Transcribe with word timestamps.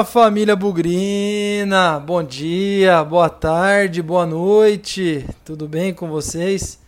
Fala 0.00 0.04
família 0.04 0.56
Bugrina, 0.56 1.98
bom 2.00 2.22
dia, 2.22 3.04
boa 3.04 3.28
tarde, 3.28 4.00
boa 4.00 4.24
noite, 4.24 5.26
tudo 5.44 5.68
bem 5.68 5.92
com 5.92 6.08
vocês? 6.08 6.78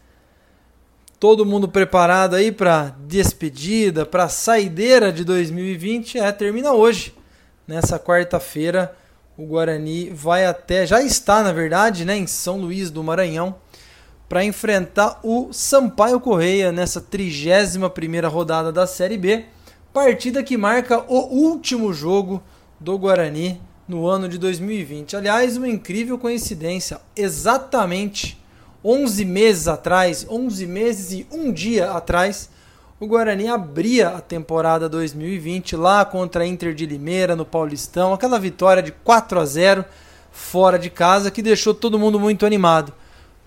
Todo 1.20 1.44
mundo 1.44 1.68
preparado 1.68 2.34
aí 2.34 2.50
para 2.50 2.94
despedida, 3.00 4.06
para 4.06 4.30
saideira 4.30 5.12
de 5.12 5.24
2020? 5.24 6.18
É, 6.18 6.32
termina 6.32 6.72
hoje, 6.72 7.14
nessa 7.68 7.98
quarta-feira. 7.98 8.96
O 9.36 9.44
Guarani 9.44 10.08
vai 10.08 10.46
até, 10.46 10.86
já 10.86 11.02
está 11.02 11.42
na 11.42 11.52
verdade, 11.52 12.06
né, 12.06 12.16
em 12.16 12.26
São 12.26 12.58
Luís 12.58 12.90
do 12.90 13.04
Maranhão, 13.04 13.56
para 14.26 14.42
enfrentar 14.42 15.20
o 15.22 15.52
Sampaio 15.52 16.18
Correia 16.18 16.72
nessa 16.72 17.00
31 17.00 17.90
primeira 17.90 18.28
rodada 18.28 18.72
da 18.72 18.86
Série 18.86 19.18
B. 19.18 19.44
Partida 19.92 20.42
que 20.42 20.56
marca 20.56 21.04
o 21.06 21.18
último 21.30 21.92
jogo 21.92 22.42
do 22.82 22.98
Guarani 22.98 23.60
no 23.86 24.06
ano 24.06 24.28
de 24.28 24.38
2020. 24.38 25.16
Aliás, 25.16 25.56
uma 25.56 25.68
incrível 25.68 26.18
coincidência. 26.18 27.00
Exatamente 27.16 28.38
11 28.84 29.24
meses 29.24 29.68
atrás, 29.68 30.26
11 30.28 30.66
meses 30.66 31.12
e 31.12 31.26
um 31.30 31.52
dia 31.52 31.92
atrás, 31.92 32.50
o 32.98 33.06
Guarani 33.06 33.46
abria 33.46 34.08
a 34.08 34.20
temporada 34.20 34.88
2020 34.88 35.76
lá 35.76 36.04
contra 36.04 36.42
a 36.42 36.46
Inter 36.46 36.74
de 36.74 36.84
Limeira 36.84 37.36
no 37.36 37.44
Paulistão, 37.44 38.12
aquela 38.12 38.40
vitória 38.40 38.82
de 38.82 38.90
4 38.90 39.38
a 39.38 39.44
0 39.44 39.84
fora 40.32 40.78
de 40.78 40.90
casa 40.90 41.30
que 41.30 41.42
deixou 41.42 41.72
todo 41.72 41.98
mundo 41.98 42.18
muito 42.18 42.44
animado. 42.44 42.92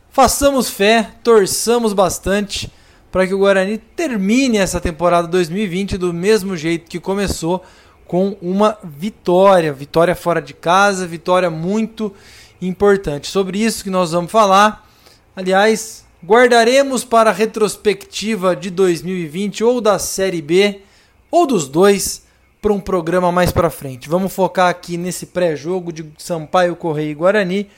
Façamos 0.10 0.70
fé, 0.70 1.12
torçamos 1.22 1.92
bastante 1.92 2.72
para 3.12 3.28
que 3.28 3.34
o 3.34 3.40
Guarani 3.40 3.78
termine 3.78 4.58
essa 4.58 4.80
temporada 4.80 5.28
2020 5.28 5.98
do 5.98 6.14
mesmo 6.14 6.56
jeito 6.56 6.90
que 6.90 7.00
começou, 7.00 7.62
com 8.08 8.38
uma 8.42 8.78
vitória, 8.84 9.74
vitória 9.74 10.16
fora 10.16 10.42
de 10.42 10.54
casa, 10.54 11.08
vitória 11.08 11.50
muito 11.50 12.14
importante. 12.62 13.28
Sobre 13.28 13.58
isso 13.58 13.84
que 13.84 13.90
nós 13.90 14.12
vamos 14.12 14.32
falar. 14.32 14.88
Aliás, 15.36 16.06
guardaremos 16.24 17.04
para 17.04 17.30
a 17.30 17.34
retrospectiva 17.34 18.56
de 18.56 18.70
2020 18.70 19.64
ou 19.64 19.82
da 19.82 20.00
Série 20.00 20.42
B 20.42 20.82
ou 21.30 21.46
dos 21.46 21.68
dois 21.68 22.24
para 22.62 22.74
um 22.74 22.80
programa 22.80 23.32
mais 23.32 23.52
para 23.52 23.70
frente. 23.70 24.10
Vamos 24.10 24.34
focar 24.34 24.70
aqui 24.70 24.98
nesse 24.98 25.28
pré-jogo 25.28 25.92
de 25.92 26.06
Sampaio 26.18 26.76
Correia 26.76 27.12
e 27.12 27.14
Guarani. 27.14 27.70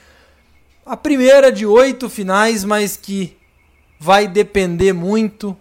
A 0.85 0.95
primeira 0.95 1.51
de 1.51 1.65
oito 1.65 2.09
finais, 2.09 2.63
mas 2.63 2.95
que 2.95 3.35
vai 3.99 4.27
depender 4.27 4.93
muito 4.93 5.57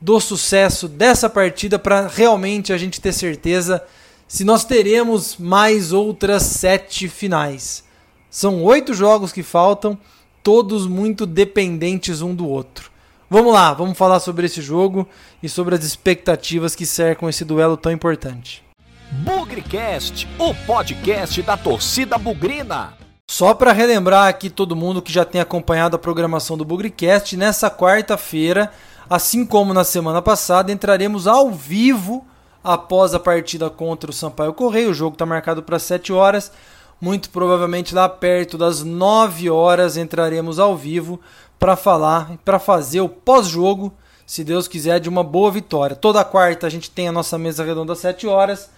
do 0.00 0.20
sucesso 0.20 0.88
dessa 0.88 1.28
partida 1.28 1.78
para 1.78 2.06
realmente 2.06 2.72
a 2.72 2.78
gente 2.78 3.00
ter 3.00 3.12
certeza 3.12 3.82
se 4.26 4.44
nós 4.44 4.64
teremos 4.64 5.36
mais 5.36 5.92
outras 5.92 6.42
sete 6.42 7.08
finais. 7.08 7.82
São 8.30 8.62
oito 8.62 8.92
jogos 8.92 9.32
que 9.32 9.42
faltam, 9.42 9.98
todos 10.42 10.86
muito 10.86 11.26
dependentes 11.26 12.20
um 12.20 12.34
do 12.34 12.46
outro. 12.46 12.90
Vamos 13.30 13.52
lá, 13.52 13.72
vamos 13.74 13.96
falar 13.96 14.20
sobre 14.20 14.46
esse 14.46 14.62
jogo 14.62 15.06
e 15.42 15.48
sobre 15.48 15.74
as 15.74 15.84
expectativas 15.84 16.74
que 16.74 16.86
cercam 16.86 17.28
esse 17.28 17.44
duelo 17.44 17.76
tão 17.76 17.92
importante. 17.92 18.62
Bugrecast, 19.10 20.28
o 20.38 20.54
podcast 20.66 21.42
da 21.42 21.56
torcida 21.56 22.18
bugrina. 22.18 22.94
Só 23.30 23.52
para 23.52 23.72
relembrar 23.72 24.28
aqui 24.28 24.48
todo 24.48 24.76
mundo 24.76 25.02
que 25.02 25.12
já 25.12 25.24
tem 25.24 25.40
acompanhado 25.40 25.96
a 25.96 25.98
programação 25.98 26.56
do 26.56 26.64
Bugrecast, 26.64 27.36
nessa 27.36 27.70
quarta-feira, 27.70 28.70
assim 29.08 29.44
como 29.44 29.72
na 29.72 29.84
semana 29.84 30.20
passada, 30.20 30.72
entraremos 30.72 31.26
ao 31.26 31.50
vivo 31.50 32.26
após 32.62 33.14
a 33.14 33.20
partida 33.20 33.70
contra 33.70 34.10
o 34.10 34.14
Sampaio 34.14 34.52
Correio. 34.52 34.90
O 34.90 34.94
jogo 34.94 35.14
está 35.14 35.24
marcado 35.24 35.62
para 35.62 35.78
7 35.78 36.12
horas. 36.12 36.52
Muito 37.00 37.30
provavelmente 37.30 37.94
lá 37.94 38.08
perto 38.08 38.58
das 38.58 38.82
9 38.82 39.48
horas 39.48 39.96
entraremos 39.96 40.58
ao 40.58 40.76
vivo 40.76 41.20
para 41.58 41.76
falar, 41.76 42.36
para 42.44 42.58
fazer 42.58 43.00
o 43.00 43.08
pós-jogo, 43.08 43.92
se 44.26 44.42
Deus 44.42 44.66
quiser, 44.66 44.98
de 44.98 45.08
uma 45.08 45.22
boa 45.22 45.50
vitória. 45.50 45.94
Toda 45.94 46.24
quarta 46.24 46.66
a 46.66 46.70
gente 46.70 46.90
tem 46.90 47.08
a 47.08 47.12
nossa 47.12 47.38
mesa 47.38 47.64
redonda 47.64 47.92
às 47.92 48.00
7 48.00 48.26
horas 48.26 48.68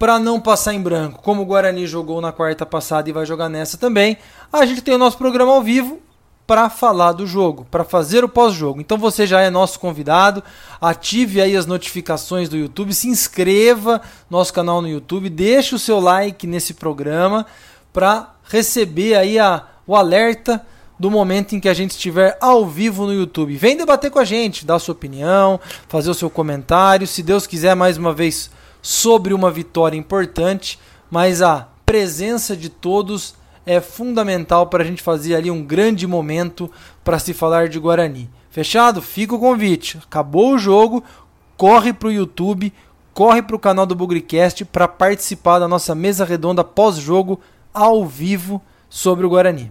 para 0.00 0.18
não 0.18 0.40
passar 0.40 0.72
em 0.72 0.80
branco, 0.80 1.20
como 1.20 1.42
o 1.42 1.44
Guarani 1.44 1.86
jogou 1.86 2.22
na 2.22 2.32
quarta 2.32 2.64
passada 2.64 3.10
e 3.10 3.12
vai 3.12 3.26
jogar 3.26 3.50
nessa 3.50 3.76
também, 3.76 4.16
a 4.50 4.64
gente 4.64 4.80
tem 4.80 4.94
o 4.94 4.98
nosso 4.98 5.18
programa 5.18 5.52
ao 5.52 5.62
vivo 5.62 6.00
para 6.50 6.68
falar 6.68 7.12
do 7.12 7.28
jogo, 7.28 7.64
para 7.70 7.84
fazer 7.84 8.24
o 8.24 8.28
pós-jogo. 8.28 8.80
Então 8.80 8.98
você 8.98 9.24
já 9.24 9.40
é 9.40 9.48
nosso 9.48 9.78
convidado, 9.78 10.42
ative 10.80 11.40
aí 11.40 11.56
as 11.56 11.64
notificações 11.64 12.48
do 12.48 12.56
YouTube, 12.56 12.92
se 12.92 13.06
inscreva 13.06 14.02
no 14.28 14.36
nosso 14.36 14.52
canal 14.52 14.82
no 14.82 14.88
YouTube, 14.88 15.30
deixe 15.30 15.76
o 15.76 15.78
seu 15.78 16.00
like 16.00 16.48
nesse 16.48 16.74
programa 16.74 17.46
para 17.92 18.34
receber 18.42 19.14
aí 19.14 19.38
a, 19.38 19.62
o 19.86 19.94
alerta 19.94 20.66
do 20.98 21.08
momento 21.08 21.54
em 21.54 21.60
que 21.60 21.68
a 21.68 21.72
gente 21.72 21.92
estiver 21.92 22.36
ao 22.40 22.66
vivo 22.66 23.06
no 23.06 23.14
YouTube. 23.14 23.54
Vem 23.54 23.76
debater 23.76 24.10
com 24.10 24.18
a 24.18 24.24
gente, 24.24 24.66
dar 24.66 24.80
sua 24.80 24.94
opinião, 24.94 25.60
fazer 25.86 26.10
o 26.10 26.14
seu 26.14 26.28
comentário. 26.28 27.06
Se 27.06 27.22
Deus 27.22 27.46
quiser, 27.46 27.76
mais 27.76 27.96
uma 27.96 28.12
vez, 28.12 28.50
sobre 28.82 29.32
uma 29.32 29.52
vitória 29.52 29.96
importante, 29.96 30.80
mas 31.08 31.42
a 31.42 31.68
presença 31.86 32.56
de 32.56 32.68
todos 32.68 33.38
é 33.66 33.80
fundamental 33.80 34.66
para 34.66 34.82
a 34.82 34.86
gente 34.86 35.02
fazer 35.02 35.34
ali 35.34 35.50
um 35.50 35.62
grande 35.62 36.06
momento 36.06 36.70
para 37.04 37.18
se 37.18 37.32
falar 37.32 37.68
de 37.68 37.78
Guarani. 37.78 38.30
Fechado? 38.50 39.00
Fica 39.00 39.34
o 39.34 39.38
convite. 39.38 39.98
Acabou 39.98 40.54
o 40.54 40.58
jogo, 40.58 41.04
corre 41.56 41.92
para 41.92 42.08
o 42.08 42.12
YouTube, 42.12 42.72
corre 43.12 43.42
para 43.42 43.56
o 43.56 43.60
canal 43.60 43.86
do 43.86 43.94
Bugricast 43.94 44.64
para 44.64 44.88
participar 44.88 45.58
da 45.58 45.68
nossa 45.68 45.94
mesa 45.94 46.24
redonda 46.24 46.64
pós-jogo 46.64 47.40
ao 47.72 48.04
vivo 48.06 48.60
sobre 48.88 49.24
o 49.24 49.28
Guarani. 49.28 49.70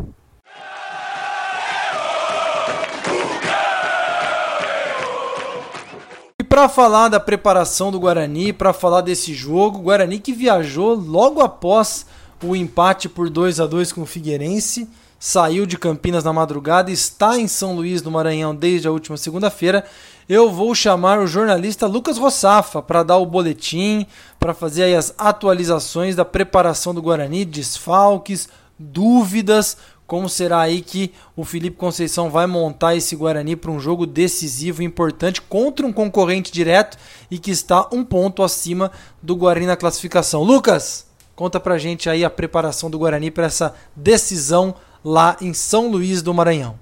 para 6.59 6.67
falar 6.67 7.07
da 7.07 7.21
preparação 7.21 7.89
do 7.89 7.99
Guarani, 7.99 8.51
para 8.51 8.73
falar 8.73 8.99
desse 8.99 9.33
jogo, 9.33 9.79
Guarani 9.79 10.19
que 10.19 10.33
viajou 10.33 10.93
logo 10.93 11.41
após 11.41 12.05
o 12.43 12.55
empate 12.55 13.09
por 13.09 13.29
2 13.29 13.59
a 13.59 13.65
2 13.65 13.91
com 13.91 14.01
o 14.01 14.05
Figueirense, 14.05 14.87
saiu 15.19 15.65
de 15.65 15.77
Campinas 15.77 16.23
na 16.23 16.31
madrugada, 16.31 16.89
está 16.89 17.37
em 17.37 17.47
São 17.47 17.75
Luís 17.75 18.01
do 18.01 18.09
Maranhão 18.09 18.55
desde 18.55 18.87
a 18.87 18.91
última 18.91 19.17
segunda-feira. 19.17 19.85
Eu 20.27 20.51
vou 20.51 20.73
chamar 20.73 21.19
o 21.19 21.27
jornalista 21.27 21.87
Lucas 21.87 22.17
Rossafa 22.17 22.81
para 22.81 23.03
dar 23.03 23.17
o 23.17 23.25
boletim, 23.25 24.05
para 24.39 24.53
fazer 24.53 24.95
as 24.95 25.13
atualizações 25.17 26.15
da 26.15 26.23
preparação 26.23 26.93
do 26.93 27.01
Guarani, 27.01 27.43
desfalques, 27.43 28.47
dúvidas, 28.77 29.75
como 30.07 30.29
será 30.29 30.61
aí 30.61 30.81
que 30.81 31.11
o 31.35 31.43
Felipe 31.43 31.77
Conceição 31.77 32.31
vai 32.31 32.47
montar 32.47 32.95
esse 32.95 33.15
Guarani 33.15 33.55
para 33.55 33.69
um 33.69 33.79
jogo 33.79 34.07
decisivo, 34.07 34.81
importante, 34.81 35.41
contra 35.41 35.85
um 35.85 35.93
concorrente 35.93 36.51
direto 36.51 36.97
e 37.29 37.37
que 37.37 37.51
está 37.51 37.87
um 37.91 38.03
ponto 38.03 38.41
acima 38.41 38.91
do 39.21 39.35
Guarani 39.35 39.67
na 39.67 39.75
classificação. 39.75 40.43
Lucas, 40.43 41.08
conta 41.39 41.57
pra 41.57 41.77
gente 41.77 42.09
aí 42.09 42.25
a 42.25 42.29
preparação 42.29 42.89
do 42.89 42.99
Guarani 42.99 43.31
para 43.31 43.45
essa 43.45 43.73
decisão 43.95 44.75
lá 45.01 45.37
em 45.39 45.53
São 45.53 45.89
Luís 45.89 46.21
do 46.21 46.33
Maranhão. 46.33 46.77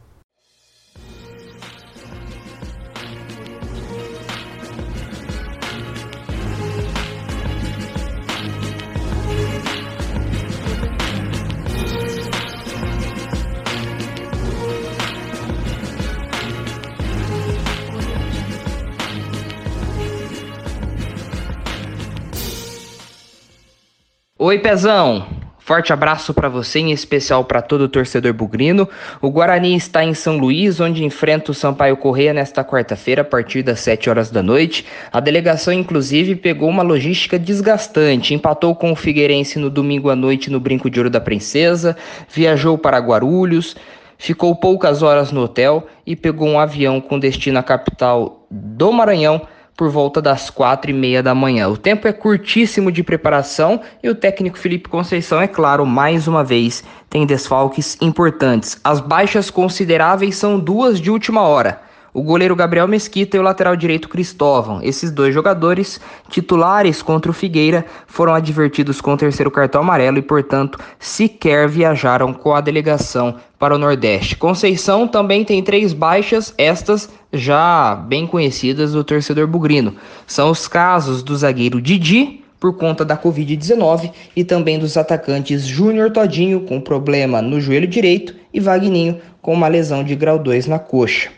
Oi, 24.47 24.59
Pezão! 24.59 25.28
Forte 25.59 25.91
abraço 25.91 26.34
para 26.34 26.47
você, 26.47 26.79
em 26.79 26.94
especial 26.94 27.44
para 27.44 27.61
todo 27.61 27.82
o 27.82 27.90
torcedor 27.90 28.32
bugrino. 28.32 28.88
O 29.22 29.29
Guarani 29.29 29.76
está 29.76 30.05
em 30.05 30.14
São 30.14 30.38
Luís, 30.38 30.79
onde 30.79 31.03
enfrenta 31.03 31.52
o 31.52 31.53
Sampaio 31.53 31.97
Correia 31.97 32.34
nesta 32.34 32.64
quarta-feira, 32.64 33.23
a 33.23 33.26
partir 33.26 33.61
das 33.61 33.82
7 33.82 34.09
horas 34.09 34.32
da 34.32 34.41
noite. 34.41 34.85
A 35.11 35.20
delegação, 35.20 35.73
inclusive, 35.73 36.34
pegou 36.34 36.70
uma 36.70 36.82
logística 36.82 37.38
desgastante. 37.38 38.34
Empatou 38.34 38.73
com 38.73 38.94
o 38.94 38.96
Figueirense 38.96 39.59
no 39.59 39.70
domingo 39.70 40.09
à 40.09 40.16
noite 40.16 40.50
no 40.50 40.61
Brinco 40.61 40.90
de 40.90 40.97
Ouro 40.97 41.09
da 41.09 41.20
Princesa, 41.20 41.97
viajou 42.34 42.78
para 42.78 43.00
Guarulhos, 43.00 43.76
ficou 44.17 44.55
poucas 44.55 45.03
horas 45.03 45.29
no 45.29 45.41
hotel 45.41 45.85
e 46.05 46.16
pegou 46.16 46.47
um 46.47 46.58
avião 46.58 47.02
com 47.02 47.20
destino 47.20 47.59
à 47.59 47.64
capital 47.64 48.47
do 48.50 48.93
Maranhão 48.93 49.41
por 49.78 49.90
volta 49.90 50.20
das 50.20 50.50
quatro 50.50 50.90
e 50.90 50.94
meia 50.94 51.22
da 51.22 51.35
manhã. 51.35 51.70
O 51.70 51.78
tempo 51.78 52.08
é 52.08 52.12
curtíssimo 52.12 52.91
de 52.91 53.03
preparação 53.03 53.79
e 54.02 54.09
o 54.09 54.16
técnico 54.16 54.58
Felipe 54.58 54.90
Conceição, 54.90 55.40
é 55.40 55.47
claro, 55.47 55.85
mais 55.85 56.28
uma 56.28 56.44
vez 56.44 56.84
tem 57.08 57.26
desfalques 57.26 57.96
importantes. 58.02 58.79
As 58.84 59.00
baixas 59.00 59.52
consideráveis 59.52 60.35
são 60.35 60.59
duas 60.59 61.00
de 61.00 61.12
última 61.12 61.41
hora. 61.44 61.86
O 62.17 62.23
goleiro 62.23 62.55
Gabriel 62.55 62.87
Mesquita 62.87 63.37
e 63.37 63.40
o 63.40 63.43
lateral 63.43 63.75
direito 63.75 64.09
Cristóvão. 64.09 64.79
Esses 64.81 65.11
dois 65.11 65.31
jogadores, 65.35 66.02
titulares 66.31 67.03
contra 67.03 67.29
o 67.29 67.34
Figueira, 67.34 67.85
foram 68.08 68.34
advertidos 68.34 68.99
com 68.99 69.14
o 69.14 69.17
terceiro 69.17 69.52
cartão 69.52 69.81
amarelo 69.81 70.17
e, 70.17 70.23
portanto, 70.23 70.79
sequer 70.97 71.69
viajaram 71.69 72.34
com 72.34 72.55
a 72.55 72.59
delegação 72.59 73.35
para 73.59 73.75
o 73.75 73.78
Nordeste. 73.78 74.35
Conceição 74.35 75.08
também 75.08 75.46
tem 75.46 75.61
três 75.61 75.93
baixas, 75.93 76.55
estas 76.58 77.08
já 77.31 77.93
bem 77.93 78.25
conhecidas 78.25 78.93
do 78.93 79.03
torcedor 79.03 79.46
bugrino. 79.46 79.93
São 80.25 80.49
os 80.49 80.67
casos 80.67 81.22
do 81.22 81.37
zagueiro 81.37 81.79
Didi, 81.79 82.43
por 82.59 82.75
conta 82.78 83.05
da 83.05 83.16
Covid-19 83.16 84.11
e 84.35 84.43
também 84.43 84.79
dos 84.79 84.97
atacantes 84.97 85.67
Júnior 85.67 86.09
Todinho 86.09 86.61
com 86.61 86.81
problema 86.81 87.43
no 87.43 87.61
joelho 87.61 87.85
direito 87.85 88.34
e 88.52 88.59
Vagninho 88.59 89.22
com 89.40 89.53
uma 89.53 89.67
lesão 89.67 90.03
de 90.03 90.16
grau 90.16 90.40
2 90.40 90.66
na 90.66 90.79
coxa. 90.79 91.36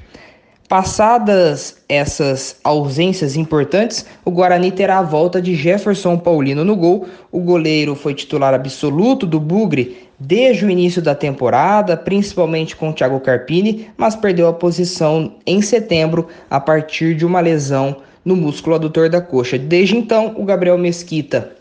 Passadas 0.70 1.78
essas 1.90 2.58
ausências 2.64 3.36
importantes, 3.36 4.06
o 4.24 4.30
Guarani 4.30 4.72
terá 4.72 5.00
a 5.00 5.02
volta 5.02 5.42
de 5.42 5.56
Jefferson 5.56 6.16
Paulino 6.16 6.64
no 6.64 6.76
gol. 6.76 7.08
O 7.32 7.40
goleiro 7.40 7.96
foi 7.96 8.14
titular 8.14 8.54
absoluto 8.54 9.26
do 9.26 9.40
Bugre 9.40 9.98
desde 10.20 10.68
o 10.68 10.70
início 10.70 11.02
da 11.02 11.16
temporada, 11.16 11.98
principalmente 11.98 12.76
com 12.76 12.92
o 12.92 12.94
Thiago 12.94 13.20
Carpini, 13.20 13.88
mas 13.98 14.16
perdeu 14.16 14.48
a 14.48 14.54
posição 14.54 15.38
em 15.44 15.60
setembro 15.60 16.28
a 16.48 16.60
partir 16.60 17.16
de 17.16 17.26
uma 17.26 17.40
lesão 17.40 17.96
no 18.24 18.36
músculo 18.36 18.76
adutor 18.76 19.10
da 19.10 19.22
coxa. 19.22 19.58
Desde 19.58 19.98
então, 19.98 20.36
o 20.38 20.46
Gabriel 20.46 20.78
Mesquita 20.78 21.59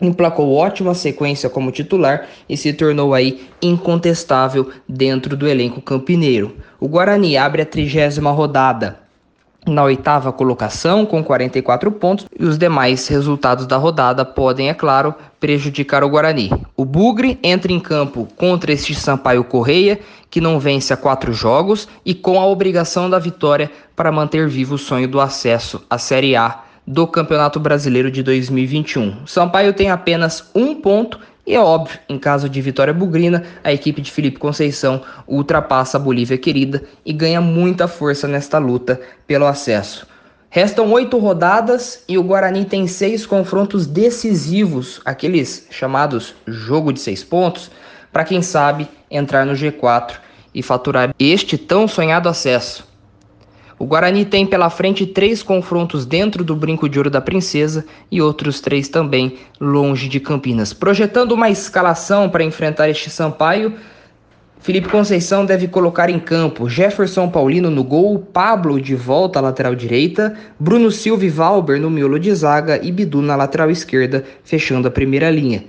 emplacou 0.00 0.54
ótima 0.54 0.94
sequência 0.94 1.50
como 1.50 1.70
titular 1.70 2.26
e 2.48 2.56
se 2.56 2.72
tornou 2.72 3.14
aí 3.14 3.40
incontestável 3.60 4.70
dentro 4.88 5.36
do 5.36 5.46
elenco 5.46 5.80
campineiro. 5.80 6.56
O 6.78 6.88
Guarani 6.88 7.36
abre 7.36 7.62
a 7.62 7.66
trigésima 7.66 8.30
rodada 8.30 8.98
na 9.66 9.84
oitava 9.84 10.32
colocação 10.32 11.04
com 11.04 11.22
44 11.22 11.92
pontos 11.92 12.26
e 12.38 12.44
os 12.44 12.56
demais 12.56 13.06
resultados 13.08 13.66
da 13.66 13.76
rodada 13.76 14.24
podem, 14.24 14.70
é 14.70 14.74
claro, 14.74 15.14
prejudicar 15.38 16.02
o 16.02 16.08
Guarani. 16.08 16.50
O 16.76 16.84
Bugre 16.84 17.38
entra 17.42 17.70
em 17.70 17.78
campo 17.78 18.26
contra 18.36 18.72
este 18.72 18.94
Sampaio 18.94 19.44
Correia, 19.44 20.00
que 20.30 20.40
não 20.40 20.58
vence 20.58 20.92
há 20.92 20.96
quatro 20.96 21.32
jogos 21.32 21.88
e 22.04 22.14
com 22.14 22.40
a 22.40 22.46
obrigação 22.46 23.10
da 23.10 23.18
vitória 23.18 23.70
para 23.94 24.12
manter 24.12 24.48
vivo 24.48 24.76
o 24.76 24.78
sonho 24.78 25.08
do 25.08 25.20
acesso 25.20 25.84
à 25.90 25.98
Série 25.98 26.36
A 26.36 26.62
do 26.86 27.06
Campeonato 27.06 27.60
Brasileiro 27.60 28.10
de 28.10 28.22
2021. 28.22 29.26
Sampaio 29.26 29.72
tem 29.72 29.90
apenas 29.90 30.50
um 30.54 30.74
ponto 30.74 31.18
e 31.46 31.54
é 31.54 31.60
óbvio, 31.60 31.98
em 32.08 32.18
caso 32.18 32.48
de 32.48 32.60
vitória 32.60 32.92
bugrina, 32.92 33.42
a 33.64 33.72
equipe 33.72 34.00
de 34.00 34.10
Felipe 34.12 34.38
Conceição 34.38 35.02
ultrapassa 35.26 35.96
a 35.96 36.00
Bolívia 36.00 36.38
querida 36.38 36.82
e 37.04 37.12
ganha 37.12 37.40
muita 37.40 37.88
força 37.88 38.28
nesta 38.28 38.58
luta 38.58 39.00
pelo 39.26 39.46
acesso. 39.46 40.06
Restam 40.48 40.90
oito 40.92 41.18
rodadas 41.18 42.04
e 42.08 42.18
o 42.18 42.22
Guarani 42.22 42.64
tem 42.64 42.86
seis 42.86 43.24
confrontos 43.24 43.86
decisivos, 43.86 45.00
aqueles 45.04 45.66
chamados 45.70 46.34
jogo 46.46 46.92
de 46.92 47.00
seis 47.00 47.24
pontos, 47.24 47.70
para 48.12 48.24
quem 48.24 48.42
sabe 48.42 48.88
entrar 49.10 49.46
no 49.46 49.52
G4 49.52 50.18
e 50.54 50.62
faturar 50.62 51.14
este 51.18 51.56
tão 51.56 51.86
sonhado 51.86 52.28
acesso. 52.28 52.89
O 53.80 53.86
Guarani 53.86 54.26
tem 54.26 54.44
pela 54.44 54.68
frente 54.68 55.06
três 55.06 55.42
confrontos 55.42 56.04
dentro 56.04 56.44
do 56.44 56.54
Brinco 56.54 56.86
de 56.86 56.98
Ouro 56.98 57.08
da 57.08 57.18
Princesa 57.18 57.86
e 58.10 58.20
outros 58.20 58.60
três 58.60 58.90
também 58.90 59.38
longe 59.58 60.06
de 60.06 60.20
Campinas. 60.20 60.74
Projetando 60.74 61.32
uma 61.32 61.48
escalação 61.48 62.28
para 62.28 62.44
enfrentar 62.44 62.90
este 62.90 63.08
Sampaio, 63.08 63.72
Felipe 64.58 64.90
Conceição 64.90 65.46
deve 65.46 65.66
colocar 65.66 66.10
em 66.10 66.18
campo 66.18 66.68
Jefferson 66.68 67.30
Paulino 67.30 67.70
no 67.70 67.82
gol, 67.82 68.18
Pablo 68.18 68.78
de 68.78 68.94
volta 68.94 69.38
à 69.38 69.42
lateral 69.42 69.74
direita, 69.74 70.36
Bruno 70.58 70.90
Silva 70.90 71.24
e 71.24 71.30
Valber 71.30 71.80
no 71.80 71.88
miolo 71.88 72.20
de 72.20 72.34
zaga 72.34 72.78
e 72.84 72.92
Bidu 72.92 73.22
na 73.22 73.34
lateral 73.34 73.70
esquerda, 73.70 74.26
fechando 74.44 74.88
a 74.88 74.90
primeira 74.90 75.30
linha. 75.30 75.64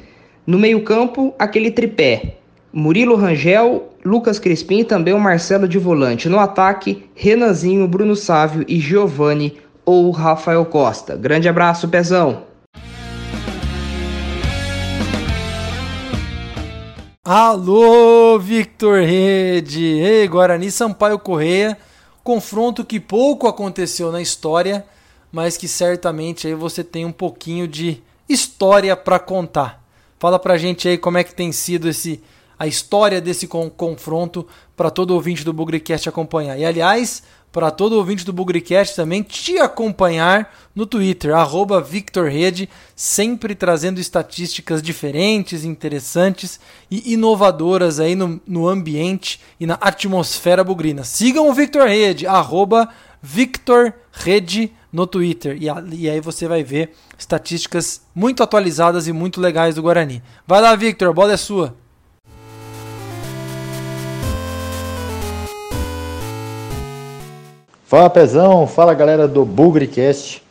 No 0.46 0.60
meio-campo, 0.60 1.34
aquele 1.40 1.72
tripé: 1.72 2.41
Murilo 2.74 3.18
Rangel, 3.18 3.90
Lucas 4.06 4.40
Crispim 4.40 4.80
e 4.80 4.86
também 4.86 5.14
o 5.14 5.20
Marcelo 5.20 5.68
de 5.68 5.78
volante. 5.78 6.30
No 6.30 6.40
ataque, 6.40 7.10
Renanzinho, 7.14 7.86
Bruno 7.86 8.16
Sávio 8.16 8.64
e 8.66 8.80
Giovanni 8.80 9.60
ou 9.86 10.10
Rafael 10.12 10.64
Costa. 10.66 11.18
Grande 11.18 11.50
abraço, 11.50 11.90
Pezão! 11.90 12.44
Alô, 17.26 18.40
Victor 18.40 19.02
Rede! 19.02 19.84
Ei, 19.84 20.26
Guarani 20.28 20.72
Sampaio 20.72 21.20
Correia, 21.20 21.78
confronto 22.24 22.86
que 22.86 23.02
pouco 23.02 23.48
aconteceu 23.48 24.14
na 24.14 24.22
história, 24.22 24.86
mas 25.30 25.58
que 25.58 25.68
certamente 25.68 26.48
aí 26.48 26.54
você 26.54 26.86
tem 26.86 27.06
um 27.06 27.12
pouquinho 27.12 27.68
de 27.68 28.02
história 28.30 28.96
para 28.96 29.20
contar. 29.20 29.84
Fala 30.18 30.40
pra 30.40 30.58
gente 30.58 30.88
aí 30.88 30.98
como 30.98 31.18
é 31.18 31.24
que 31.24 31.36
tem 31.36 31.52
sido 31.52 31.90
esse 31.90 32.22
a 32.62 32.68
história 32.68 33.20
desse 33.20 33.48
confronto 33.48 34.48
para 34.78 34.92
todo 34.92 35.16
ouvinte 35.16 35.44
do 35.44 35.52
Bugrecast 35.52 36.08
acompanhar. 36.08 36.60
E 36.60 36.64
aliás, 36.64 37.24
para 37.52 37.72
todo 37.72 37.94
ouvinte 37.94 38.24
do 38.24 38.32
Bugrecast 38.32 38.96
também 38.96 39.24
te 39.24 39.58
acompanhar 39.58 40.54
no 40.76 40.86
Twitter, 40.86 41.32
VictorRede, 41.84 42.70
sempre 42.96 43.56
trazendo 43.56 44.00
estatísticas 44.00 44.80
diferentes, 44.80 45.66
interessantes 45.66 46.60
e 46.92 47.14
inovadoras 47.14 48.00
aí 48.00 48.14
no, 48.14 48.40
no 48.46 48.68
ambiente 48.68 49.42
e 49.60 49.66
na 49.66 49.74
atmosfera 49.82 50.64
bugrina. 50.64 51.04
Sigam 51.04 51.50
o 51.50 51.54
Victor 51.56 51.88
Rede, 51.88 52.28
VictorRede 53.24 54.72
no 54.94 55.08
Twitter. 55.08 55.58
E, 55.60 55.66
e 55.96 56.08
aí 56.08 56.22
você 56.22 56.48
vai 56.48 56.64
ver 56.64 56.94
estatísticas 57.18 58.04
muito 58.14 58.44
atualizadas 58.44 59.08
e 59.08 59.12
muito 59.12 59.42
legais 59.42 59.74
do 59.74 59.82
Guarani. 59.82 60.22
Vai 60.46 60.62
lá, 60.62 60.76
Victor, 60.76 61.10
a 61.10 61.14
bola 61.14 61.34
é 61.34 61.38
sua. 61.38 61.81
Fala 67.92 68.10
Pezão, 68.10 68.66
fala 68.68 68.94
galera 68.94 69.28
do 69.28 69.44
Bugrecast. 69.44 70.42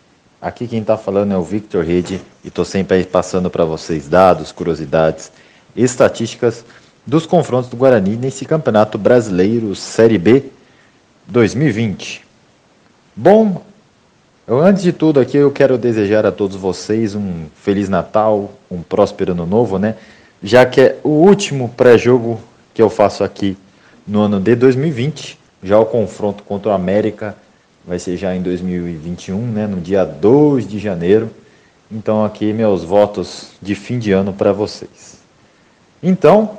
Aqui 0.43 0.69
quem 0.69 0.83
está 0.83 0.99
falando 0.99 1.33
é 1.33 1.39
o 1.39 1.43
Victor 1.43 1.83
Rede 1.83 2.21
e 2.45 2.49
estou 2.49 2.67
sempre 2.67 2.99
aí 2.99 3.05
passando 3.07 3.49
para 3.49 3.65
vocês 3.65 4.07
dados, 4.07 4.53
curiosidades, 4.53 5.33
estatísticas 5.75 6.67
dos 7.07 7.25
confrontos 7.25 7.71
do 7.71 7.79
Guarani 7.79 8.15
nesse 8.15 8.45
Campeonato 8.45 8.99
Brasileiro 8.99 9.75
Série 9.75 10.19
B 10.19 10.51
2020. 11.29 12.27
Bom, 13.17 13.63
eu, 14.47 14.61
antes 14.61 14.83
de 14.83 14.93
tudo 14.93 15.19
aqui 15.19 15.39
eu 15.39 15.51
quero 15.51 15.79
desejar 15.79 16.27
a 16.27 16.31
todos 16.31 16.59
vocês 16.59 17.15
um 17.15 17.47
feliz 17.55 17.89
Natal, 17.89 18.53
um 18.71 18.83
próspero 18.83 19.33
ano 19.33 19.47
novo, 19.47 19.79
né? 19.79 19.97
Já 20.43 20.67
que 20.67 20.79
é 20.83 20.99
o 21.03 21.09
último 21.09 21.71
pré-jogo 21.71 22.39
que 22.75 22.83
eu 22.83 22.91
faço 22.91 23.25
aqui 23.25 23.57
no 24.07 24.21
ano 24.21 24.39
de 24.39 24.55
2020 24.55 25.40
já 25.63 25.79
o 25.79 25.87
confronto 25.87 26.43
contra 26.43 26.71
o 26.71 26.75
América 26.75 27.37
vai 27.85 27.99
ser 27.99 28.17
já 28.17 28.35
em 28.35 28.43
2021, 28.43 29.39
né, 29.41 29.67
no 29.67 29.81
dia 29.81 30.05
2 30.05 30.67
de 30.67 30.79
janeiro. 30.79 31.31
Então 31.91 32.25
aqui 32.25 32.53
meus 32.53 32.85
votos 32.85 33.51
de 33.61 33.75
fim 33.75 33.99
de 33.99 34.13
ano 34.13 34.33
para 34.33 34.53
vocês. 34.53 35.19
Então, 36.03 36.59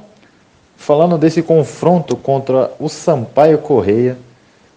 falando 0.76 1.18
desse 1.18 1.42
confronto 1.42 2.16
contra 2.16 2.72
o 2.80 2.90
Sampaio 2.90 3.58
Correia. 3.60 4.18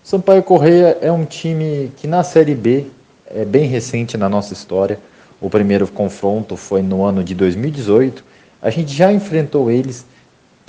Sampaio 0.02 0.42
Correia 0.42 0.98
é 1.00 1.10
um 1.10 1.24
time 1.24 1.90
que 1.96 2.06
na 2.06 2.22
Série 2.22 2.54
B 2.54 2.86
é 3.26 3.44
bem 3.44 3.66
recente 3.66 4.16
na 4.16 4.28
nossa 4.28 4.52
história. 4.52 4.98
O 5.40 5.50
primeiro 5.50 5.86
confronto 5.88 6.56
foi 6.56 6.82
no 6.82 7.04
ano 7.04 7.24
de 7.24 7.34
2018. 7.34 8.24
A 8.62 8.70
gente 8.70 8.94
já 8.94 9.12
enfrentou 9.12 9.70
eles 9.70 10.06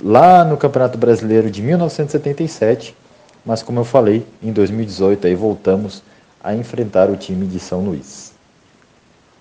lá 0.02 0.44
no 0.44 0.56
Campeonato 0.56 0.98
Brasileiro 0.98 1.50
de 1.50 1.62
1977 1.62 2.94
mas 3.46 3.62
como 3.62 3.78
eu 3.78 3.84
falei, 3.84 4.26
em 4.42 4.52
2018 4.52 5.28
aí 5.28 5.34
voltamos 5.36 6.02
a 6.42 6.54
enfrentar 6.54 7.08
o 7.08 7.16
time 7.16 7.46
de 7.46 7.60
São 7.60 7.80
Luís. 7.80 8.32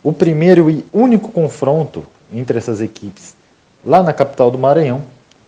O 0.03 0.13
primeiro 0.13 0.69
e 0.69 0.85
único 0.93 1.31
confronto 1.31 2.05
entre 2.31 2.59
essas 2.59 2.79
equipes 2.79 3.35
lá 3.83 4.03
na 4.03 4.13
capital 4.13 4.51
do 4.51 4.57
Maranhão 4.57 5.01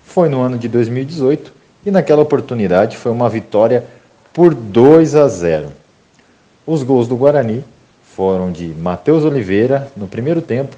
foi 0.03 0.27
no 0.27 0.41
ano 0.41 0.57
de 0.57 0.67
2018 0.67 1.53
e 1.85 1.91
naquela 1.91 2.23
oportunidade 2.23 2.97
foi 2.97 3.11
uma 3.11 3.29
vitória 3.29 3.85
por 4.33 4.53
2 4.53 5.15
a 5.15 5.27
0. 5.27 5.67
Os 6.65 6.81
gols 6.81 7.07
do 7.07 7.15
Guarani 7.15 7.63
foram 8.15 8.51
de 8.51 8.67
Matheus 8.67 9.23
Oliveira 9.23 9.91
no 9.95 10.07
primeiro 10.07 10.41
tempo 10.41 10.75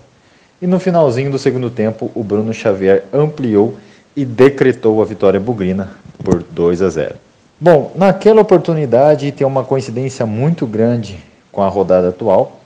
e 0.61 0.67
no 0.67 0.79
finalzinho 0.79 1.31
do 1.31 1.39
segundo 1.39 1.69
tempo 1.69 2.11
o 2.13 2.23
Bruno 2.23 2.53
Xavier 2.53 3.05
ampliou 3.13 3.77
e 4.15 4.25
decretou 4.25 5.01
a 5.01 5.05
vitória 5.05 5.39
bugrina 5.39 5.91
por 6.23 6.43
2 6.43 6.81
a 6.81 6.89
0. 6.89 7.28
Bom, 7.61 7.91
naquela 7.93 8.39
oportunidade 8.39 9.33
tem 9.33 9.45
uma 9.45 9.65
coincidência 9.65 10.25
muito 10.25 10.65
grande 10.65 11.19
com 11.51 11.61
a 11.61 11.67
rodada 11.67 12.07
atual. 12.07 12.61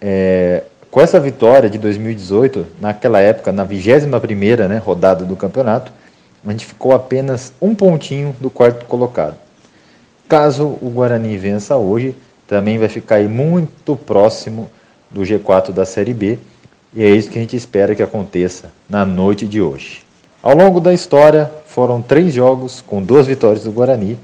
É, 0.00 0.64
com 0.90 1.00
essa 1.00 1.20
vitória 1.20 1.70
de 1.70 1.78
2018, 1.78 2.66
naquela 2.80 3.20
época, 3.20 3.52
na 3.52 3.64
21ª 3.64 4.66
né, 4.66 4.78
rodada 4.78 5.24
do 5.24 5.36
campeonato, 5.36 5.92
a 6.44 6.50
gente 6.50 6.66
ficou 6.66 6.92
apenas 6.92 7.52
um 7.62 7.76
pontinho 7.76 8.34
do 8.40 8.50
quarto 8.50 8.86
colocado. 8.86 9.36
Caso 10.28 10.76
o 10.82 10.90
Guarani 10.90 11.38
vença 11.38 11.76
hoje, 11.76 12.16
também 12.46 12.76
vai 12.76 12.88
ficar 12.88 13.22
muito 13.22 13.94
próximo 13.94 14.68
do 15.08 15.20
G4 15.20 15.70
da 15.70 15.84
Série 15.84 16.12
B, 16.12 16.40
e 16.92 17.04
é 17.04 17.08
isso 17.08 17.30
que 17.30 17.38
a 17.38 17.40
gente 17.40 17.54
espera 17.54 17.94
que 17.94 18.02
aconteça 18.02 18.72
na 18.88 19.04
noite 19.04 19.46
de 19.46 19.60
hoje. 19.60 20.07
Ao 20.48 20.56
longo 20.56 20.80
da 20.80 20.94
história, 20.94 21.50
foram 21.66 22.00
três 22.00 22.32
jogos 22.32 22.80
com 22.80 23.02
duas 23.02 23.26
vitórias 23.26 23.64
do 23.64 23.70
Guarani, 23.70 24.18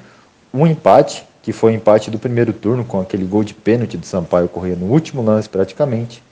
um 0.54 0.66
empate, 0.66 1.22
que 1.42 1.52
foi 1.52 1.72
o 1.72 1.74
empate 1.74 2.10
do 2.10 2.18
primeiro 2.18 2.50
turno, 2.50 2.82
com 2.82 2.98
aquele 2.98 3.26
gol 3.26 3.44
de 3.44 3.52
pênalti 3.52 3.98
do 3.98 4.06
Sampaio 4.06 4.48
correr 4.48 4.74
no 4.74 4.86
último 4.86 5.22
lance 5.22 5.50
praticamente, 5.50 6.22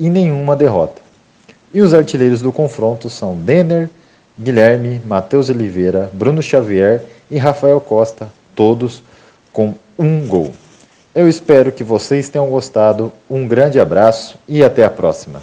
e 0.00 0.10
nenhuma 0.10 0.56
derrota. 0.56 1.00
E 1.72 1.80
os 1.80 1.94
artilheiros 1.94 2.42
do 2.42 2.50
confronto 2.50 3.08
são 3.08 3.36
Denner, 3.36 3.88
Guilherme, 4.36 5.00
Matheus 5.06 5.48
Oliveira, 5.48 6.10
Bruno 6.12 6.42
Xavier 6.42 7.04
e 7.30 7.38
Rafael 7.38 7.80
Costa, 7.80 8.28
todos 8.56 9.00
com 9.52 9.76
um 9.96 10.26
gol. 10.26 10.50
Eu 11.14 11.28
espero 11.28 11.70
que 11.70 11.84
vocês 11.84 12.28
tenham 12.28 12.50
gostado. 12.50 13.12
Um 13.30 13.46
grande 13.46 13.78
abraço 13.78 14.36
e 14.48 14.64
até 14.64 14.84
a 14.84 14.90
próxima. 14.90 15.40